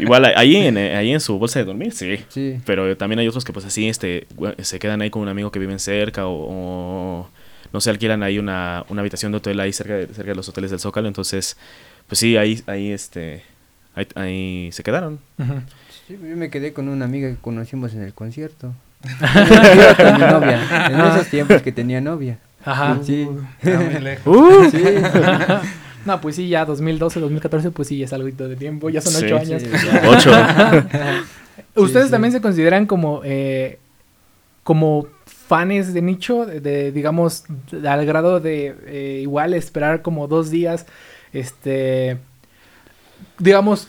[0.00, 2.16] igual ahí en, eh, ahí en su bolsa de dormir, sí.
[2.28, 2.60] Sí.
[2.64, 4.26] Pero también hay otros que pues así este
[4.60, 6.46] se quedan ahí con un amigo que viven cerca o,
[6.82, 7.28] o,
[7.72, 10.48] no sé, alquilan ahí una, una habitación de hotel ahí cerca de, cerca de los
[10.48, 11.08] hoteles del Zócalo.
[11.08, 11.56] Entonces,
[12.06, 13.44] pues sí, ahí, ahí este
[13.94, 15.18] ahí, ahí se quedaron.
[16.06, 18.74] Sí, yo me quedé con una amiga que conocimos en el concierto.
[19.02, 22.38] Con mi novia, en esos tiempos que tenía novia.
[22.64, 23.00] Ajá.
[23.02, 23.26] Sí.
[24.24, 24.82] Uh, Sí.
[26.04, 29.24] No, pues sí, ya 2012, 2014, pues sí, ya es algo de tiempo, ya son
[29.24, 29.62] ocho años.
[29.62, 29.68] Sí.
[30.08, 30.32] Ocho.
[31.76, 32.10] ¿Ustedes sí.
[32.10, 33.78] también se consideran como, eh,
[34.64, 35.06] como
[35.52, 37.44] fans de nicho, de, digamos,
[37.86, 40.86] al grado de eh, igual esperar como dos días,
[41.34, 42.16] este,
[43.38, 43.88] digamos,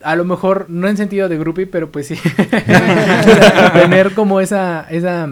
[0.00, 2.14] a lo mejor no en sentido de groupie, pero pues sí,
[3.74, 5.28] tener como esa, esa,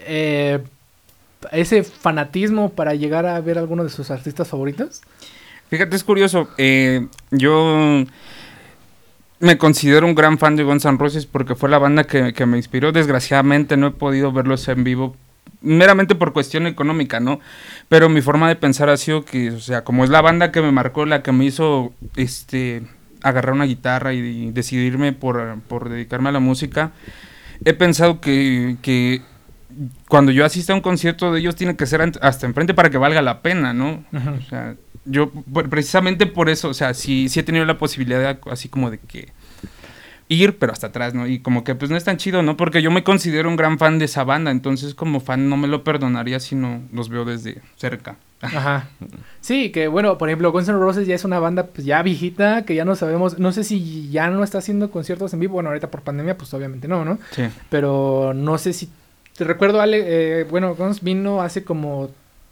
[0.00, 0.64] eh,
[1.52, 5.00] ese fanatismo para llegar a ver alguno de sus artistas favoritos?
[5.70, 6.48] Fíjate, es curioso.
[6.58, 8.02] eh, yo
[9.40, 12.46] me considero un gran fan de Guns N' Roses porque fue la banda que, que
[12.46, 12.92] me inspiró.
[12.92, 15.16] Desgraciadamente no he podido verlos en vivo
[15.60, 17.40] meramente por cuestión económica, ¿no?
[17.88, 20.62] Pero mi forma de pensar ha sido que, o sea, como es la banda que
[20.62, 22.82] me marcó, la que me hizo, este,
[23.22, 26.92] agarrar una guitarra y, decidirme por, por dedicarme a la música,
[27.64, 29.22] he pensado que, que
[30.08, 32.98] cuando yo asista a un concierto de ellos tiene que ser hasta enfrente para que
[32.98, 34.04] valga la pena, ¿no?
[34.12, 35.30] O sea, yo
[35.70, 39.32] precisamente por eso, o sea, sí, sí he tenido la posibilidad así como de que
[40.28, 41.26] ir, pero hasta atrás, ¿no?
[41.26, 42.56] Y como que pues no es tan chido, ¿no?
[42.56, 45.68] Porque yo me considero un gran fan de esa banda, entonces como fan no me
[45.68, 48.16] lo perdonaría si no los veo desde cerca.
[48.40, 48.88] Ajá.
[49.40, 52.64] Sí, que bueno, por ejemplo, Guns N' Roses ya es una banda pues ya viejita,
[52.64, 55.70] que ya no sabemos, no sé si ya no está haciendo conciertos en vivo, bueno,
[55.70, 57.18] ahorita por pandemia pues obviamente no, ¿no?
[57.32, 57.44] Sí.
[57.70, 58.90] Pero no sé si,
[59.38, 62.10] te recuerdo, Ale, eh, bueno, Guns vino hace como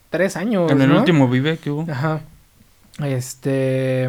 [0.08, 0.98] tres años, En el ¿no?
[1.00, 1.90] último vive que hubo.
[1.90, 2.20] Ajá.
[3.04, 4.08] Este...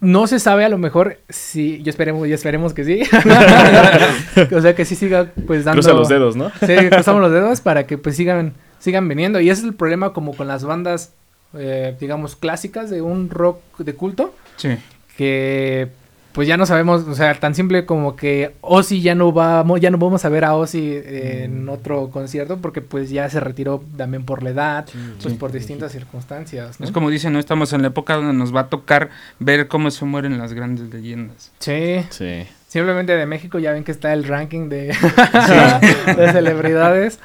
[0.00, 3.02] No se sabe a lo mejor si, yo esperemos, ya esperemos que sí.
[4.54, 5.80] o sea, que sí siga pues dando...
[5.80, 6.50] Cruza los dedos, ¿no?
[6.60, 9.40] Sí, cruzamos los dedos para que pues sigan, sigan viniendo.
[9.40, 11.12] Y ese es el problema como con las bandas,
[11.56, 14.76] eh, digamos, clásicas de un rock de culto, Sí.
[15.16, 15.88] que
[16.32, 19.90] pues ya no sabemos, o sea, tan simple como que Ozzy ya no vamos, ya
[19.90, 24.24] no vamos a ver a Ozzy en otro concierto porque pues ya se retiró también
[24.24, 24.86] por la edad,
[25.20, 25.38] pues Sí.
[25.38, 26.86] por distintas circunstancias, ¿no?
[26.86, 29.90] Es como dicen, no estamos en la época donde nos va a tocar ver cómo
[29.90, 31.52] se mueren las grandes leyendas.
[31.58, 32.44] Sí, Sí.
[32.68, 34.86] simplemente de México ya ven que está el ranking de,
[36.16, 37.18] de celebridades.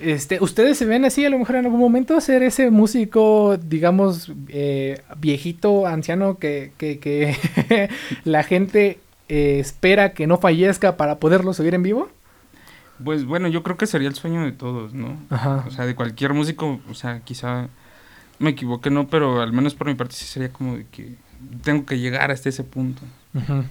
[0.00, 4.32] Este, ¿Ustedes se ven así a lo mejor en algún momento ser ese músico, digamos,
[4.48, 7.36] eh, viejito, anciano, que, que, que
[8.24, 12.08] la gente eh, espera que no fallezca para poderlos oír en vivo?
[13.04, 15.18] Pues bueno, yo creo que sería el sueño de todos, ¿no?
[15.30, 15.64] Ajá.
[15.66, 17.68] O sea, de cualquier músico, o sea, quizá
[18.38, 19.08] me equivoqué, ¿no?
[19.08, 21.14] Pero al menos por mi parte sí sería como de que
[21.62, 23.02] tengo que llegar hasta ese punto.
[23.34, 23.64] Ujú.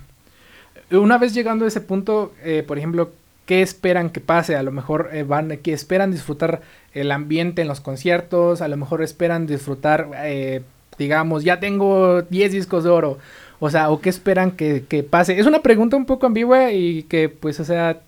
[1.01, 3.11] Una vez llegando a ese punto, eh, por ejemplo,
[3.45, 4.55] ¿qué esperan que pase?
[4.55, 6.61] A lo mejor eh, van, que esperan disfrutar
[6.93, 10.61] el ambiente en los conciertos, a lo mejor esperan disfrutar, eh,
[10.97, 13.17] digamos, ya tengo 10 discos de oro.
[13.59, 15.39] O sea, ¿o qué esperan que, que pase?
[15.39, 18.01] Es una pregunta un poco ambigua y que, pues, o sea,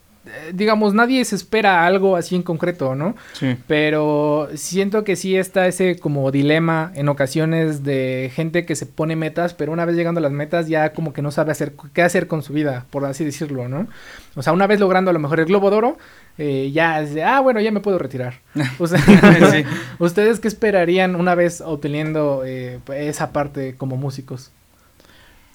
[0.53, 3.15] digamos, nadie se espera algo así en concreto, ¿no?
[3.33, 3.57] Sí.
[3.67, 9.15] Pero siento que sí está ese como dilema en ocasiones de gente que se pone
[9.15, 12.01] metas, pero una vez llegando a las metas ya como que no sabe hacer qué
[12.01, 13.87] hacer con su vida, por así decirlo, ¿no?
[14.35, 15.97] O sea, una vez logrando a lo mejor el Globo de Oro,
[16.37, 18.35] eh, ya es de, ah, bueno, ya me puedo retirar.
[18.79, 19.63] O sea, Sí.
[19.99, 24.51] ¿Ustedes qué esperarían una vez obteniendo eh, esa parte como músicos?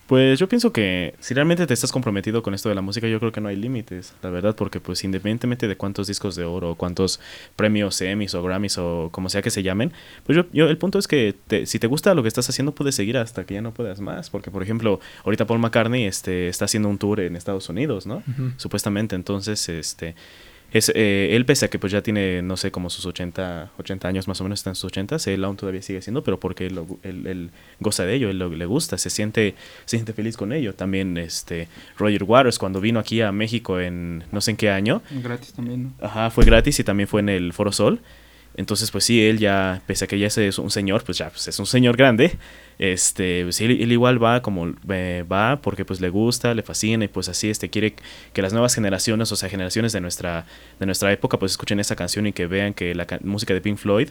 [0.06, 3.18] Pues yo pienso que si realmente te estás comprometido con esto de la música, yo
[3.18, 6.72] creo que no hay límites, la verdad, porque pues independientemente de cuántos discos de oro,
[6.72, 7.18] o cuántos
[7.56, 9.92] premios Emmys o Grammys o como sea que se llamen,
[10.26, 12.72] pues yo, yo el punto es que te- si te gusta lo que estás haciendo,
[12.74, 16.48] puedes seguir hasta que ya no puedas más, porque por ejemplo, ahorita Paul McCartney este,
[16.48, 18.22] está haciendo un tour en Estados Unidos, ¿no?
[18.58, 20.14] Supuestamente, entonces, este...
[20.72, 24.08] Es, eh, él pese a que pues ya tiene, no sé, como sus 80, 80
[24.08, 26.66] años más o menos, está en sus 80, él aún todavía sigue siendo, pero porque
[26.66, 29.54] él, lo- él- él goza de ello, él lo- le gusta, se siente,
[29.84, 30.74] se siente feliz con ello.
[30.74, 35.02] También este Roger Waters cuando vino aquí a México en no sé en qué año,
[35.10, 36.06] Gratis también, ¿no?
[36.06, 38.00] ajá, fue gratis y también fue en el Foro Sol.
[38.56, 41.48] Entonces, pues sí, él ya, pese a que ya es un señor, pues ya pues
[41.48, 42.36] es un señor grande,
[42.78, 47.04] este, pues él, él igual va como eh, va porque pues le gusta, le fascina
[47.04, 47.94] y pues así este quiere
[48.32, 50.44] que las nuevas generaciones, o sea, generaciones de nuestra
[50.80, 53.60] de nuestra época pues escuchen esa canción y que vean que la ca- música de
[53.60, 54.08] Pink Floyd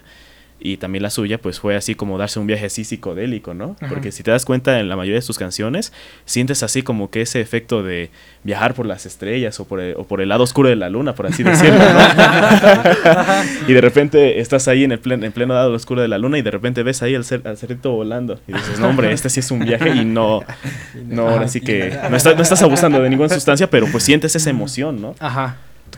[0.63, 3.75] y también la suya, pues fue así como darse un viaje así psicodélico, ¿no?
[3.89, 5.91] Porque si te das cuenta en la mayoría de sus canciones,
[6.25, 8.11] sientes así como que ese efecto de
[8.43, 11.15] viajar por las estrellas o por el, o por el lado oscuro de la luna,
[11.15, 11.99] por así decirlo, ¿no?
[13.67, 16.37] y de repente estás ahí en el plen, en pleno lado oscuro de la luna
[16.37, 19.29] y de repente ves ahí al, cer al cerrito volando y dices, no hombre, este
[19.29, 20.43] sí es un viaje y no,
[21.07, 24.35] no, ahora sí que no, está, no estás abusando de ninguna sustancia, pero pues sientes
[24.35, 25.15] esa emoción, ¿no?
[25.19, 25.57] Ajá.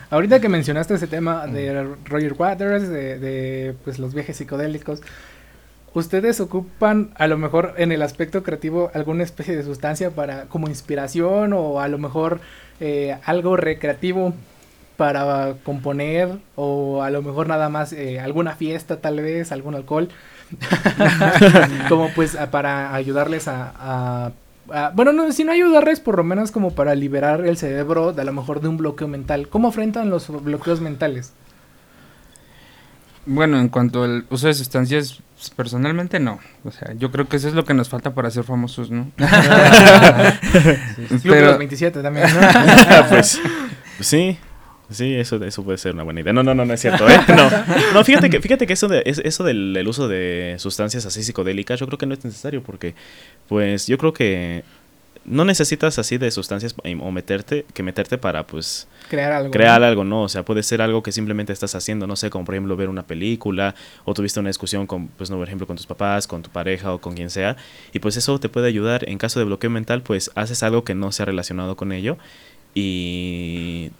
[0.09, 5.01] Ahorita que mencionaste ese tema de Roger Waters, de, de, pues los viajes psicodélicos,
[5.93, 10.67] ¿ustedes ocupan a lo mejor en el aspecto creativo alguna especie de sustancia para como
[10.67, 12.41] inspiración o a lo mejor
[12.79, 14.33] eh, algo recreativo
[14.97, 20.09] para componer o a lo mejor nada más eh, alguna fiesta tal vez, algún alcohol?
[21.89, 24.31] como pues para ayudarles a, a
[24.73, 28.23] Uh, bueno, no, si no ayudarles, por lo menos como para liberar el cerebro de
[28.23, 29.47] a lo mejor de un bloqueo mental.
[29.47, 31.33] ¿Cómo enfrentan los bloqueos mentales?
[33.27, 35.19] Bueno, en cuanto al uso de sustancias,
[35.55, 36.39] personalmente no.
[36.63, 39.11] O sea, yo creo que eso es lo que nos falta para ser famosos, ¿no?
[41.07, 41.49] sí, Pero...
[41.49, 42.41] los 27 también, ¿no?
[43.09, 43.39] pues
[43.99, 44.39] sí.
[44.89, 46.33] Sí, eso, eso puede ser una buena idea.
[46.33, 47.17] No, no, no, no es cierto, ¿eh?
[47.29, 47.49] No,
[47.93, 51.87] no fíjate que, fíjate que eso, de, eso del, uso de sustancias así psicodélicas, yo
[51.87, 52.93] creo que no es necesario porque,
[53.47, 54.63] pues, yo creo que
[55.25, 59.87] no necesitas así de sustancias o meterte que meterte para pues crear algo crear ¿no?
[59.87, 62.55] algo no o sea puede ser algo que simplemente estás haciendo no sé como por
[62.55, 65.85] ejemplo ver una película o tuviste una discusión con pues no por ejemplo con tus
[65.85, 67.55] papás con tu pareja o con quien sea
[67.93, 70.93] y pues eso te puede ayudar en caso de bloqueo mental pues haces algo que
[70.93, 72.17] no sea relacionado con ello
[72.75, 73.91] y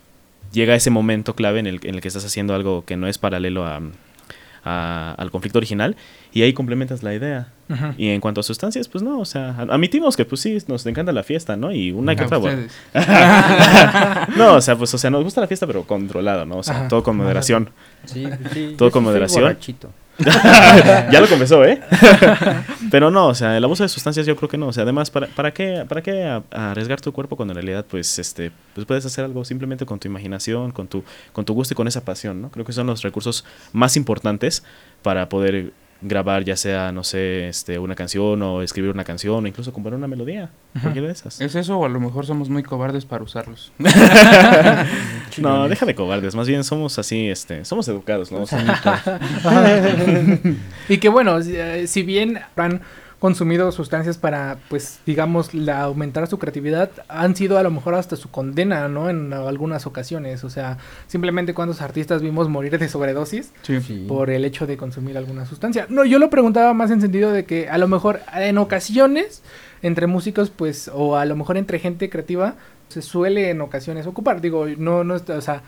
[0.53, 3.17] llega ese momento clave en el, en el que estás haciendo algo que no es
[3.17, 3.81] paralelo a,
[4.63, 5.97] a, al conflicto original
[6.31, 7.49] y ahí complementas la idea.
[7.97, 11.11] Y en cuanto a sustancias, pues no, o sea, admitimos que pues sí, nos encanta
[11.11, 11.71] la fiesta, ¿no?
[11.71, 12.67] Y una que otra, bueno.
[14.37, 16.57] no, o sea, pues, o sea, nos gusta la fiesta, pero controlado, ¿no?
[16.57, 16.87] O sea, Ajá.
[16.87, 17.71] todo con moderación.
[18.05, 19.43] Sí, sí, todo yo con sí moderación.
[19.43, 19.89] borrachito.
[21.11, 21.81] ya lo confesó, ¿eh?
[22.91, 24.67] Pero no, o sea, el abuso de sustancias yo creo que no.
[24.67, 28.19] O sea, además, ¿para, para qué, para qué arriesgar tu cuerpo cuando en realidad, pues,
[28.19, 31.75] este, pues puedes hacer algo simplemente con tu imaginación, con tu, con tu gusto y
[31.75, 32.51] con esa pasión, ¿no?
[32.51, 34.63] Creo que son los recursos más importantes
[35.01, 39.47] para poder grabar, ya sea, no sé, este, una canción o escribir una canción o
[39.47, 40.49] incluso componer una melodía.
[40.81, 41.41] Cualquiera de esas.
[41.41, 43.71] ¿Es eso o a lo mejor somos muy cobardes para usarlos?
[45.37, 46.35] no, deja de cobardes.
[46.35, 48.43] Más bien somos así, este, somos educados, ¿no?
[50.89, 52.81] Y que bueno, si, eh, si bien han
[53.23, 58.17] consumido sustancias para, pues, digamos, la, aumentar su creatividad, han sido a lo mejor hasta
[58.17, 59.09] su condena, ¿no?
[59.09, 60.43] En algunas ocasiones.
[60.43, 63.79] O sea, simplemente cuántos artistas vimos morir de sobredosis Sí.
[63.79, 64.03] Sí.
[64.09, 65.85] por el hecho de consumir alguna sustancia.
[65.87, 69.41] No, yo lo preguntaba más en sentido de que a lo mejor en ocasiones
[69.83, 72.55] entre músicos, pues, o a lo mejor entre gente creativa,
[72.89, 74.41] se suele en ocasiones ocupar.
[74.41, 75.61] Digo, no, no, está- o sea,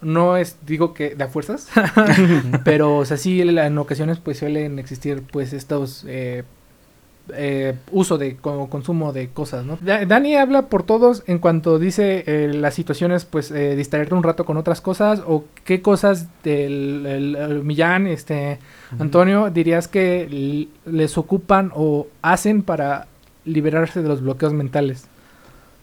[0.00, 1.68] no es, digo que de a fuerzas,
[2.64, 6.42] pero, o sea, sí, en ocasiones, pues, suelen existir, pues, estos, eh,
[7.34, 9.64] eh, uso de co- consumo de cosas,
[10.06, 14.44] Dani habla por todos en cuanto dice eh, las situaciones, pues eh, distraerte un rato
[14.44, 18.58] con otras cosas o qué cosas del el- el Millán, este
[18.98, 23.06] Antonio dirías que les ocupan o hacen para
[23.44, 25.06] liberarse de los bloqueos mentales.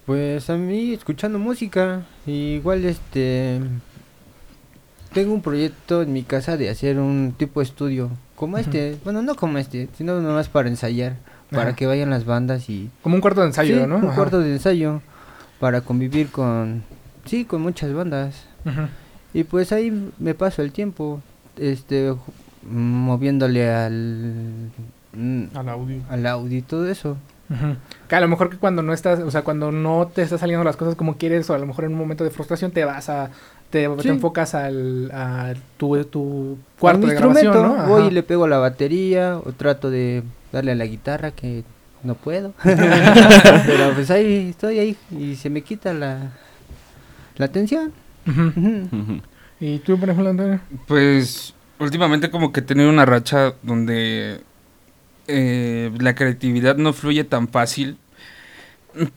[0.06, 3.60] Pues a mí escuchando música, igual este
[5.14, 9.22] tengo un proyecto en mi casa de hacer un tipo de estudio como este, bueno
[9.22, 11.18] no como este, sino nomás para ensayar,
[11.54, 11.76] para Ajá.
[11.76, 13.98] que vayan las bandas y Como un cuarto de ensayo, Sí, ¿no?
[13.98, 14.16] un Ajá.
[14.16, 15.02] cuarto de ensayo
[15.60, 16.84] para convivir con
[17.26, 18.46] sí, con muchas bandas.
[19.34, 21.22] Y pues ahí me paso el tiempo
[21.58, 22.14] este
[22.70, 24.72] moviéndole al
[25.14, 26.02] mm, Al audio.
[26.10, 27.18] al audio y todo eso.
[28.08, 30.64] Que a lo mejor que cuando no estás, o sea, cuando no te están saliendo
[30.64, 33.10] las cosas como quieres, o a lo mejor en un momento de frustración te vas
[33.10, 33.30] a,
[33.74, 37.88] te, enfocas al, a tu, tu cuarto mi de grabación, instrumento ¿no?
[37.88, 38.12] voy Ajá.
[38.12, 41.64] y le pego a la batería o trato de darle a la guitarra que
[42.04, 42.54] no puedo.
[42.64, 46.34] Pero pues ahí estoy ahí y se me quita la
[47.38, 47.92] la tensión.
[49.60, 50.60] ¿Y tú, por ejemplo, Antonio?
[50.86, 54.42] Pues últimamente como que he tenido una racha donde
[55.28, 57.98] eh, la creatividad no fluye tan fácil.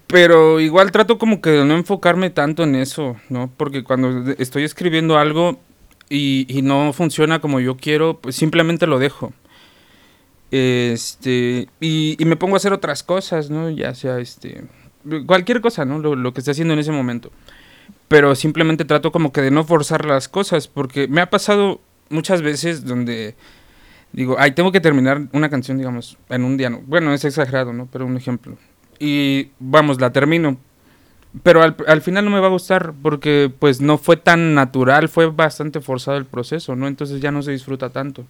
[0.07, 3.51] Pero igual trato como que de no enfocarme tanto en eso, ¿no?
[3.57, 5.59] Porque cuando estoy escribiendo algo
[6.09, 9.33] y, no funciona como yo quiero, pues simplemente lo dejo.
[10.51, 13.69] Este, y, y me pongo a hacer otras cosas, ¿no?
[13.69, 14.65] Ya sea, este,
[15.27, 15.99] cualquier cosa, ¿no?
[15.99, 17.31] Lo, lo que esté haciendo en ese momento.
[18.09, 22.41] Pero simplemente trato como que de no forzar las cosas, porque me ha pasado muchas
[22.41, 23.35] veces donde
[24.13, 26.81] digo, ay, tengo que terminar una canción, digamos, en un día, ¿no?
[26.87, 27.87] Bueno, es exagerado, ¿no?
[27.93, 28.57] Pero un ejemplo.
[28.99, 30.57] Y vamos, la termino.
[31.43, 35.09] Pero al, al final no me va a gustar porque pues no fue tan natural,
[35.09, 36.87] fue bastante forzado el proceso, ¿no?
[36.89, 38.25] Entonces ya no se disfruta tanto.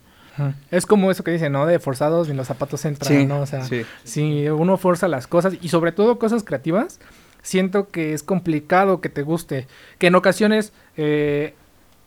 [0.70, 1.64] Es como eso que dicen, ¿no?
[1.66, 3.40] De forzados ni los zapatos entran, ¿no?
[3.40, 3.82] O sea, sí.
[4.04, 7.00] si uno forza las cosas y sobre todo cosas creativas,
[7.42, 9.66] siento que es complicado que te guste.
[9.98, 11.54] Que en ocasiones, eh,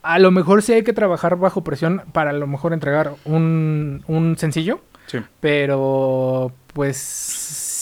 [0.02, 4.04] a lo mejor sí hay que trabajar bajo presión para a lo mejor entregar un,
[4.06, 5.18] un sencillo, Sí.
[5.40, 6.96] pero pues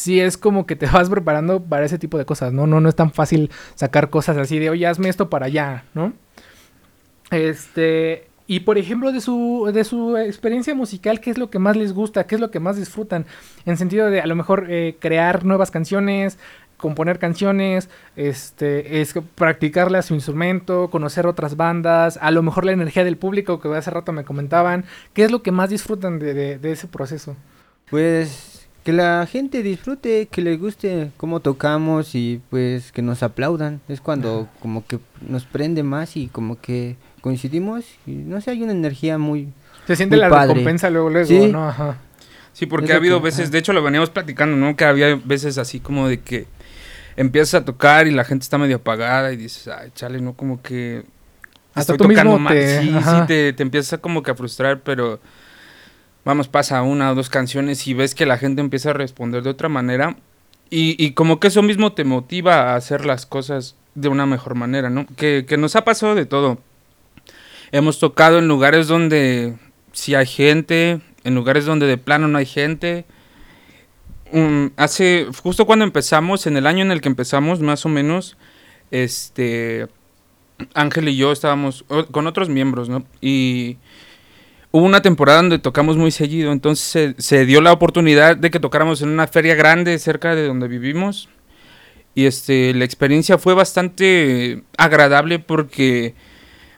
[0.09, 2.67] sí es como que te vas preparando para ese tipo de cosas, ¿no?
[2.67, 6.13] No, no es tan fácil sacar cosas así de, oye, hazme esto para allá, ¿no?
[7.31, 11.77] Este, y por ejemplo, de su, de su experiencia musical, ¿qué es lo que más
[11.77, 12.27] les gusta?
[12.27, 13.27] ¿Qué es lo que más disfrutan?
[13.67, 16.39] En sentido de a lo mejor eh, crear nuevas canciones,
[16.79, 22.73] componer canciones, este, es practicarle a su instrumento, conocer otras bandas, a lo mejor la
[22.73, 24.85] energía del público que hace rato me comentaban.
[25.13, 27.37] ¿Qué es lo que más disfrutan de, de- de ese proceso?
[27.91, 28.58] Pues
[28.89, 33.83] que la gente disfrute, que les guste cómo tocamos y pues que nos aplaudan.
[33.87, 38.63] Es cuando como que nos prende más y como que coincidimos y no sé, hay
[38.63, 39.49] una energía muy...
[39.87, 40.55] Se siente Muy la padre.
[40.55, 41.49] recompensa luego, luego, Sí.
[41.53, 41.69] ¿no?
[41.69, 41.99] Ajá.
[42.55, 43.51] Sí, porque ha habido que- veces, ajá.
[43.51, 44.75] de hecho lo veníamos platicando, ¿no?
[44.75, 46.47] Que había veces así como de que
[47.17, 50.33] empiezas a tocar y la gente está medio apagada y dices, ay, chale, ¿no?
[50.33, 51.03] Como que
[51.75, 52.55] Hasta estoy tú tocando mismo mal.
[52.55, 53.21] te- Sí, ajá.
[53.21, 55.21] sí, te, te empieza como que a frustrar, pero
[56.29, 59.49] vamos, pasa una o dos canciones y ves que la gente empieza a responder de
[59.49, 60.19] otra manera
[60.69, 64.91] y, como que eso mismo te motiva a hacer las cosas de una mejor manera,
[64.91, 65.07] ¿no?
[65.17, 66.59] Que, que nos ha pasado de todo.
[67.73, 69.57] Hemos tocado en lugares donde
[69.93, 73.07] sí hay gente, en lugares donde de plano no hay gente.
[74.31, 78.37] Mm, hace, justo cuando empezamos, en el año en el que empezamos, más o menos,
[78.91, 79.89] este,
[80.75, 83.07] Ángel y yo estábamos con otros miembros, ¿no?
[83.23, 83.79] Y
[84.71, 88.61] hubo una temporada donde tocamos muy seguido, entonces se, se dio la oportunidad de que
[88.61, 91.29] tocáramos en una feria grande cerca de donde vivimos.
[92.15, 96.15] Y este, la experiencia fue bastante agradable porque,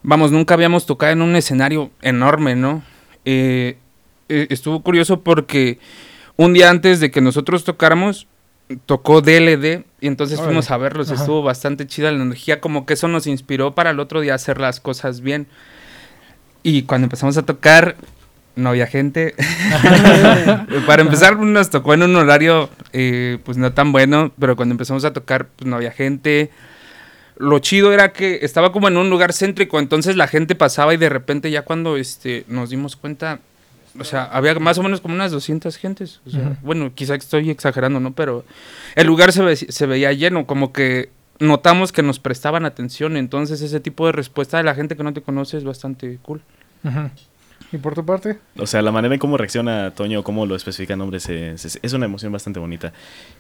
[0.03, 2.82] vamos, nunca habíamos tocado en un escenario enorme, ¿no?
[3.24, 3.78] Eh,
[4.28, 5.78] eh, estuvo curioso porque
[6.36, 8.26] un día antes de que nosotros tocáramos,
[8.86, 10.53] tocó DLD y entonces Órale.
[10.53, 11.11] fuimos a verlos.
[11.11, 11.22] Ajá.
[11.22, 14.61] Estuvo bastante chida la energía, como que eso nos inspiró para el otro día hacer
[14.61, 15.47] las cosas bien.
[16.63, 17.97] Y cuando empezamos a tocar,
[18.57, 19.35] no había gente.
[20.87, 25.05] para empezar, nos tocó en un horario eh, pues no tan bueno, pero cuando empezamos
[25.05, 26.51] a tocar, pues no había gente.
[27.37, 30.99] Lo chido era que estaba como en un lugar céntrico, entonces la gente pasaba y
[30.99, 33.39] de repente ya cuando este, nos dimos cuenta,
[33.99, 36.21] o sea, había más o menos como unas 200 gentes.
[36.27, 36.59] O sea.
[36.63, 38.13] Bueno, quizá estoy exagerando, ¿no?
[38.13, 38.45] Pero
[38.95, 41.09] el lugar se, ve- se veía lleno, como que
[41.41, 45.12] notamos que nos prestaban atención, entonces ese tipo de respuesta de la gente que no
[45.12, 46.41] te conoce es bastante cool.
[47.72, 48.38] ¿Y por tu parte?
[48.59, 51.78] O sea, la manera en cómo reacciona Toño, cómo lo especifica en nombres, es, es-
[51.82, 52.93] es una emoción bastante bonita.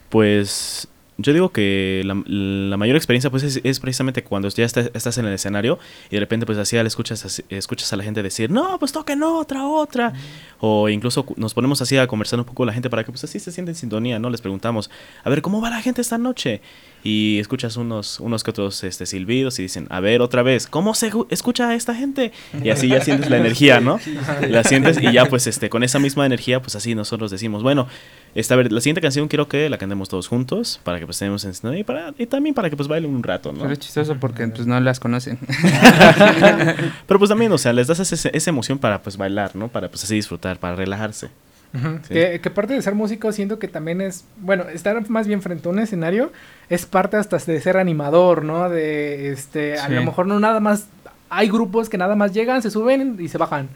[0.08, 0.88] Pues
[1.22, 5.18] yo digo que la, la mayor experiencia pues es, es precisamente cuando ya está- estás
[5.18, 5.78] en el escenario
[6.10, 9.22] y de repente pues así escuchas, así- escuchas a la gente decir, no, pues toquen
[9.22, 10.12] otra, otra.
[10.60, 13.24] O incluso nos ponemos así a conversar un poco con la gente para que pues
[13.24, 14.30] así se sienten en sintonía, ¿no?
[14.30, 14.90] Les preguntamos,
[15.24, 16.60] a ver, ¿cómo va la gente esta noche?
[17.02, 20.94] Y escuchas unos, unos que otros este, silbidos y dicen, a ver, otra vez, ¿cómo
[20.94, 22.32] se escucha a esta gente?
[22.62, 23.98] Y así ya sientes la energía, ¿no?
[24.46, 27.88] La sientes y ya pues este con esa misma energía pues así nosotros decimos, bueno,
[28.34, 31.44] esta ver, la siguiente canción quiero que la cantemos todos juntos para que pues estemos
[31.44, 33.60] en y para y también para que pues bailen un rato, ¿no?
[33.60, 35.38] Pero es chistoso porque pues no las conocen.
[37.06, 39.68] Pero pues también, o sea, les das ese- esa emoción para pues bailar, ¿no?
[39.68, 41.28] Para pues así disfrutar, para relajarse.
[41.72, 42.14] Sí.
[42.14, 45.68] Que, que parte de ser músico siento que también es, bueno, estar más bien frente
[45.68, 46.32] a un escenario
[46.68, 48.68] es parte hasta de ser animador, ¿no?
[48.68, 49.92] De, este, a Sí.
[49.92, 50.86] lo mejor no nada más,
[51.28, 53.68] hay grupos que nada más llegan, se suben y se bajan.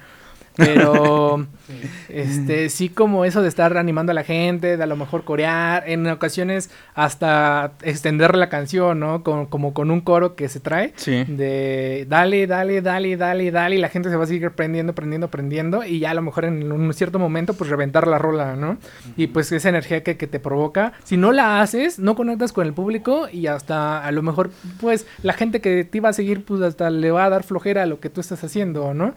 [0.57, 1.47] Pero,
[2.09, 5.83] este, sí como eso de estar animando a la gente, de a lo mejor corear,
[5.89, 9.23] en ocasiones hasta extender la canción, ¿no?
[9.23, 11.25] Con- como con un coro que se trae Sí.
[11.27, 15.29] de dale, dale, dale, dale, dale, y la gente se va a seguir prendiendo, prendiendo,
[15.29, 18.79] prendiendo, y ya a lo mejor en un cierto momento, pues reventar la rola, ¿no?
[19.17, 22.67] Y pues esa energía que, que te provoca, si no la haces, no conectas con
[22.67, 24.51] el público y hasta a lo mejor,
[24.81, 27.83] pues la gente que te iba a seguir, pues hasta le va a dar flojera
[27.83, 29.15] a lo que tú estás haciendo, ¿no?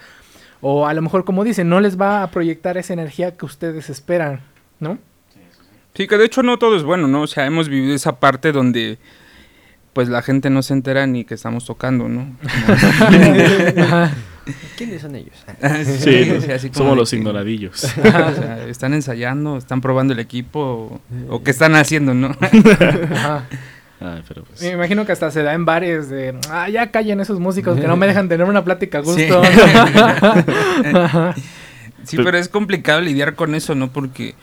[0.61, 3.89] O a lo mejor, como dicen, no les va a proyectar esa energía que ustedes
[3.89, 4.41] esperan,
[4.79, 4.97] ¿no?
[5.93, 7.21] Sí, que de hecho no todo es bueno, ¿no?
[7.23, 8.97] O sea, hemos vivido esa parte donde
[9.93, 12.27] pues la gente no se entera ni que estamos tocando, ¿no?
[14.77, 15.33] ¿Quiénes son ellos?
[15.99, 17.83] Sí, o sea, así como somos los que- ignoradillos.
[17.97, 22.35] o sea, están ensayando, están probando el equipo o, o qué están haciendo, ¿no?
[23.13, 23.45] Ajá.
[23.99, 27.19] Ay, pero pues Me imagino que hasta se da en bares de, ah, ya callen
[27.19, 29.41] esos músicos que no me dejan tener una plática a gusto.
[32.03, 33.91] Sí, Pero- es complicado lidiar con eso, ¿no?
[33.91, 34.35] Porque,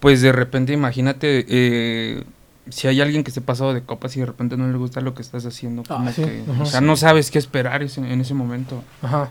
[0.00, 2.24] pues de repente, imagínate, eh,
[2.70, 5.14] si hay alguien que esté pasado de copas y de repente no le gusta lo
[5.14, 6.62] que estás haciendo, Ah, como sí, que, ajá.
[6.62, 8.82] o sea, no sabes qué esperar ese- en ese momento.
[9.02, 9.30] Ajá.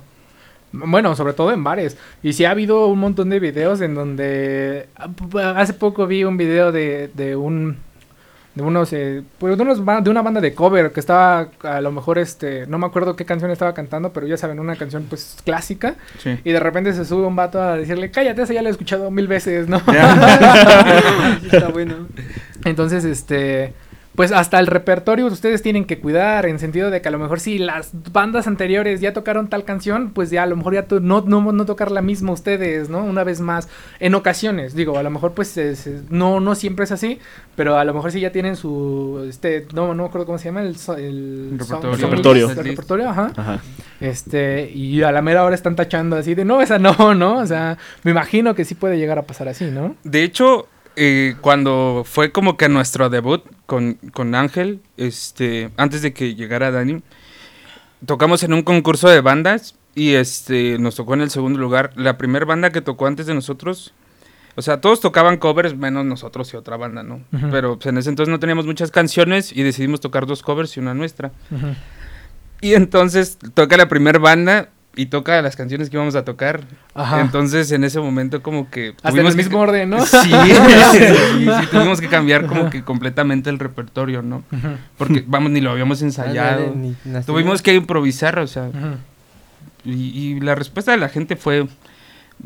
[0.71, 1.97] Bueno, sobre todo en bares.
[2.21, 4.87] Y sí ha habido un montón de videos en donde...
[5.55, 7.77] Hace poco vi un video de, de un...
[8.57, 11.91] De unos, eh, pues de, unos de una banda de cover que estaba, a lo
[11.91, 15.37] mejor, este, no me acuerdo qué canción estaba cantando, pero ya saben, una canción pues
[15.45, 15.93] clásica.
[16.17, 16.39] Sí.
[16.43, 19.11] Y de repente se sube un vato a decirle, cállate, esa ya la he escuchado
[19.11, 19.77] mil veces, ¿no?
[21.51, 22.07] Está bueno.
[22.65, 23.75] Entonces, este,
[24.17, 27.39] pues hasta el repertorio ustedes tienen que cuidar, en sentido de que a lo mejor
[27.39, 31.21] si las bandas anteriores ya tocaron tal canción, pues ya a lo mejor ya no,
[31.21, 33.03] no, no tocar la misma ustedes, ¿no?
[33.03, 36.91] Una vez más, en ocasiones, digo, a lo mejor pues es- no, no siempre es
[36.91, 37.19] así,
[37.55, 40.45] pero a lo mejor sí ya tienen su, este, no, no me acuerdo cómo se
[40.45, 41.97] llama, el, el Repertorio.
[41.97, 42.49] song- Repertorio.
[42.49, 43.31] el repertorio, ajá.
[43.37, 43.61] Ajá.
[44.01, 47.37] Este, y a la mera hora están tachando así de, no, esa no, ¿no?
[47.39, 49.95] O sea, me imagino que sí puede llegar a pasar así, ¿no?
[50.03, 50.67] De hecho,
[50.99, 56.71] eh, cuando fue como que nuestro debut con, con Ángel, este, antes de que llegara
[56.71, 57.03] Dani,
[58.07, 61.91] tocamos en un concurso de bandas y este, nos tocó en el segundo lugar.
[61.95, 63.93] La primera banda que tocó antes de nosotros,
[64.55, 67.21] o sea, todos tocaban covers menos nosotros y otra banda, ¿no?
[67.51, 70.79] Pero pues, en ese entonces no teníamos muchas canciones y decidimos tocar dos covers y
[70.79, 71.31] una nuestra.
[72.59, 76.63] Y entonces toca la primera banda y toca las canciones que íbamos a tocar.
[76.95, 77.21] Ajá.
[77.21, 78.95] Entonces en ese momento como que...
[79.03, 80.03] Hasta el que- mismo orden, ¿no?
[80.05, 80.29] Sí, sí,
[80.91, 84.43] sí, tuvimos que cambiar como que completamente el repertorio, ¿no?
[84.97, 86.73] Porque, vamos, ni lo habíamos ensayado.
[87.25, 88.69] Tuvimos que improvisar, o sea,
[89.85, 91.67] y la respuesta de la gente fue,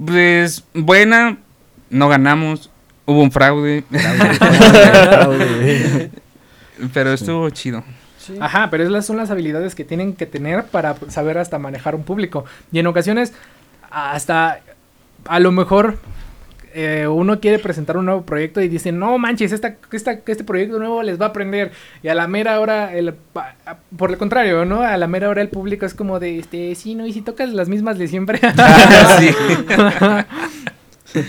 [0.06, 1.38] pues, buena,
[1.89, 2.70] no ganamos,
[3.06, 3.84] hubo un fraude,
[6.93, 7.84] pero estuvo chido.
[8.39, 12.03] Ajá, pero esas son las habilidades que tienen que tener para saber hasta manejar un
[12.03, 12.45] público.
[12.72, 13.34] Y en ocasiones,
[13.89, 14.59] hasta
[15.26, 15.97] a lo mejor
[16.74, 20.80] eh, uno quiere presentar un nuevo proyecto y dice, no manches, esta, esta, este proyecto
[20.80, 21.72] nuevo les va a aprender.
[22.01, 24.82] Y a la mera hora, el, a- por el contrario, ¿no?
[24.82, 27.05] A la mera hora el público es como de, este, sí, ¿no?
[27.05, 28.39] Y si tocas las mismas de siempre.
[29.19, 29.30] Sí.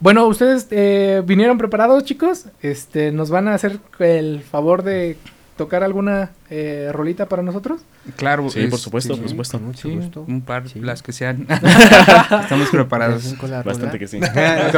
[0.00, 2.46] Bueno, ustedes eh, vinieron preparados, chicos.
[2.62, 5.16] Este, nos van a hacer el favor de
[5.58, 7.82] tocar alguna eh, rolita para nosotros.
[8.16, 8.48] Claro.
[8.48, 9.60] Sí, por supuesto, por supuesto.
[9.74, 10.24] Sí, gusto.
[10.26, 10.80] un par, Sí.
[10.80, 11.46] las que sean.
[12.42, 13.34] Estamos preparados.
[13.64, 14.18] Bastante que sí.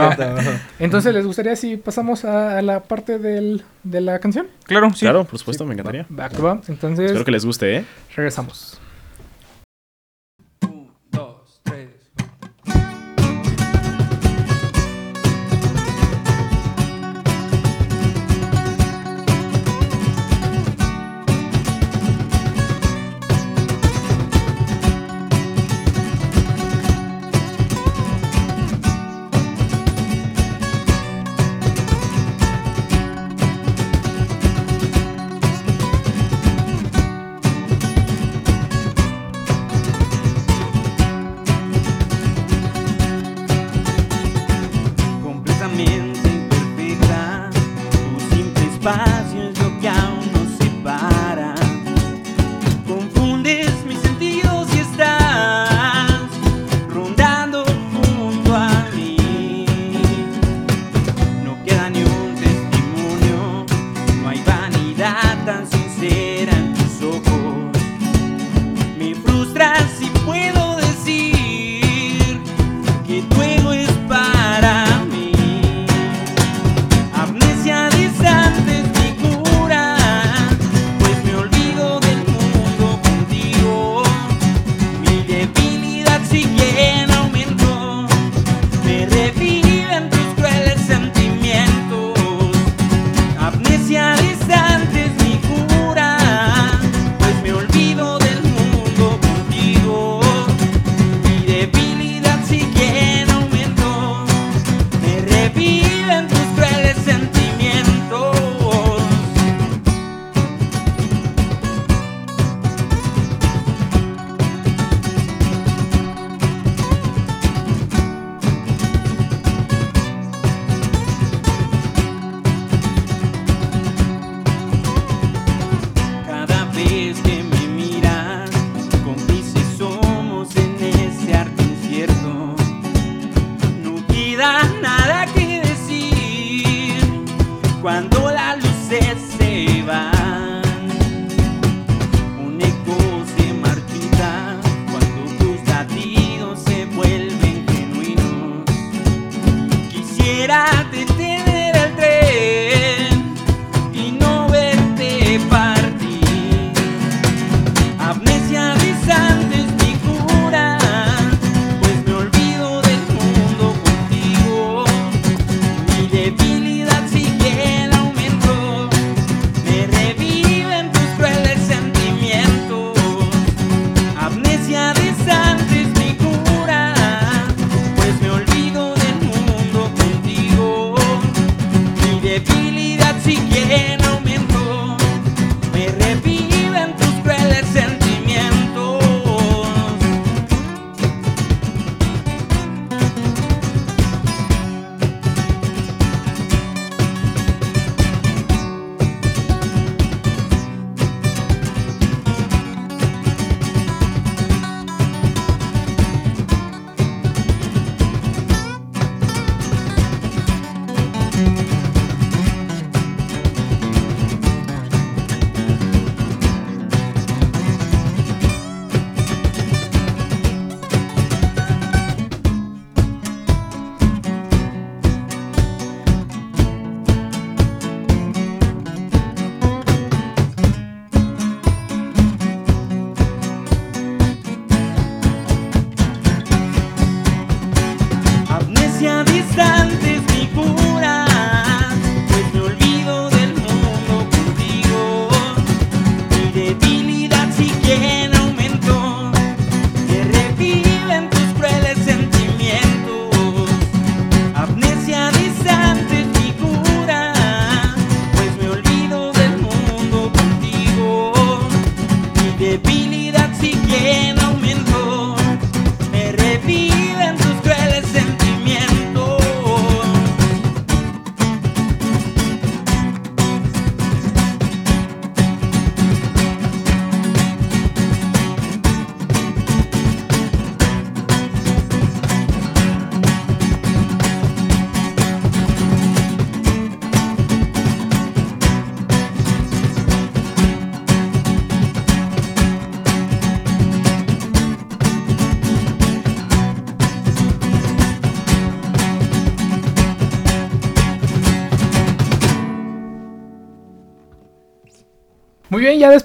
[0.80, 4.48] Entonces, ¿les gustaría si pasamos a, a la parte del, de la canción?
[4.64, 5.00] Claro, sí.
[5.00, 6.06] Claro, por supuesto, me encantaría.
[6.10, 6.60] Va.
[6.66, 7.84] Entonces, Espero que les guste, ¿eh?
[8.16, 8.79] regresamos.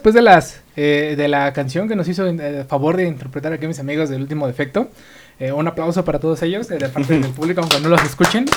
[0.05, 3.51] Después de las eh, de la canción que nos hizo el eh, favor de interpretar
[3.53, 4.89] aquí mis amigos del último defecto,
[5.39, 8.45] eh, un aplauso para todos ellos eh, de parte del público, aunque no los escuchen.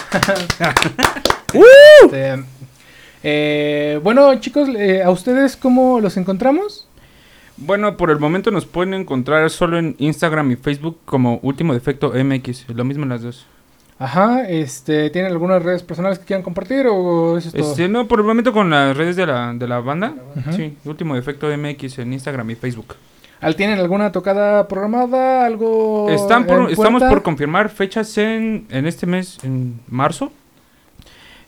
[2.04, 2.44] Este,
[3.22, 6.86] eh, bueno, chicos, eh, ¿a ustedes cómo los encontramos?
[7.56, 12.12] Bueno, por el momento nos pueden encontrar solo en Instagram y Facebook como Último Defecto
[12.12, 12.68] MX.
[12.68, 13.46] Lo mismo en las dos.
[14.00, 17.70] Ajá, este, ¿tienen algunas redes personales que quieran compartir o eso es todo?
[17.72, 20.14] Este, no, por el momento con las redes de la, de la banda.
[20.54, 22.94] Sí, Último Defecto MX en Instagram y Facebook.
[23.40, 25.44] ¿Al- ¿Tienen alguna tocada programada?
[25.46, 26.08] ¿Algo?
[26.10, 30.30] Están por- estamos por confirmar fechas en, en este mes, en marzo.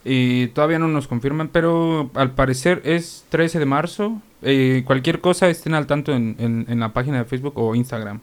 [0.04, 4.20] Y todavía no nos confirman, pero al parecer es 13 de marzo.
[4.42, 8.20] Eh, cualquier cosa estén al tanto en, en- en la página de Facebook o Instagram.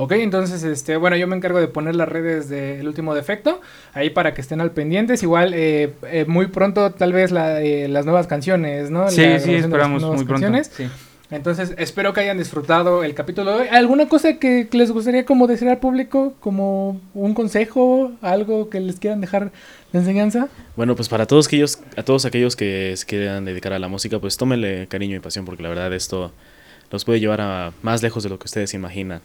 [0.00, 3.60] Ok, entonces, este, bueno, yo me encargo de poner las redes del último defecto,
[3.92, 5.22] ahí para que estén al pendientes.
[5.22, 9.04] Igual, eh, eh, muy pronto, tal vez la, eh, las nuevas canciones, ¿no?
[9.04, 10.50] La Sí, sí, de esperamos muy pronto.
[10.64, 10.88] Sí.
[11.30, 13.68] Entonces, espero que hayan disfrutado el capítulo de hoy.
[13.68, 16.32] ¿Alguna cosa que, que les gustaría como decir al público?
[16.40, 19.52] Como un consejo, algo que les quieran dejar
[19.92, 20.48] de enseñanza.
[20.76, 24.18] Bueno, pues para todos aquellos, a todos aquellos que se quieran dedicar a la música,
[24.18, 26.32] pues tómenle cariño y pasión, porque la verdad esto
[26.90, 29.20] los puede llevar a más lejos de lo que ustedes imaginan.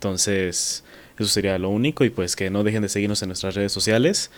[0.00, 0.82] Entonces,
[1.18, 4.30] eso sería lo único y pues que no dejen de seguirnos en nuestras redes sociales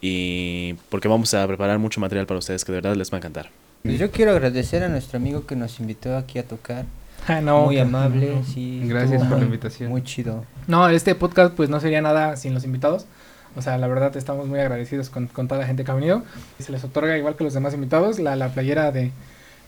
[0.00, 3.18] y porque vamos a preparar mucho material para ustedes que de verdad les va a
[3.18, 3.50] encantar.
[3.84, 6.86] Pues yo quiero agradecer a nuestro amigo que nos invitó aquí a tocar.
[7.28, 8.82] Ah, no, muy amable, sí.
[8.84, 9.90] Gracias por la invitación.
[9.90, 10.44] Muy chido.
[10.66, 13.06] No, este podcast pues no sería nada sin los invitados.
[13.54, 16.24] O sea, la verdad estamos muy agradecidos con, con toda la gente que ha venido.
[16.58, 19.12] Y se les otorga, igual que los demás invitados, la, la playera de, de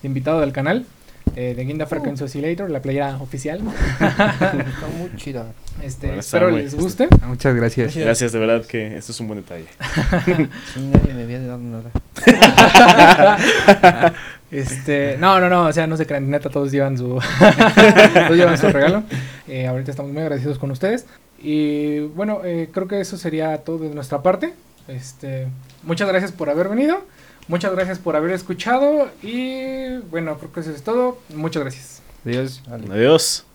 [0.03, 0.85] invitado del canal,
[1.37, 3.61] eh, de Guinda Frequency Oscillator, la playera oficial.
[4.01, 4.57] Está
[4.99, 5.45] muy chido.
[5.83, 7.09] Este, Bueno, está espero muy- les guste.
[7.23, 7.95] Ah, Muchas gracias.
[7.97, 9.67] Gracias, de verdad que esto es un buen detalle.
[10.75, 11.91] Sí, nadie me había dado nada.
[14.51, 18.57] Este, no, no, no, o sea, no se crean, neta, todos llevan su, todos llevan
[18.57, 19.03] su regalo.
[19.47, 21.05] Eh, ahorita estamos muy agradecidos con ustedes.
[21.39, 24.55] Y bueno, eh, creo que eso sería todo de nuestra parte.
[24.89, 25.49] Este,
[25.83, 27.03] muchas gracias por haber venido,
[27.49, 31.19] muchas gracias por haber escuchado y bueno, creo que eso es todo.
[31.35, 32.03] Muchas gracias.
[32.25, 32.63] Adiós.
[32.71, 33.48] Adiós.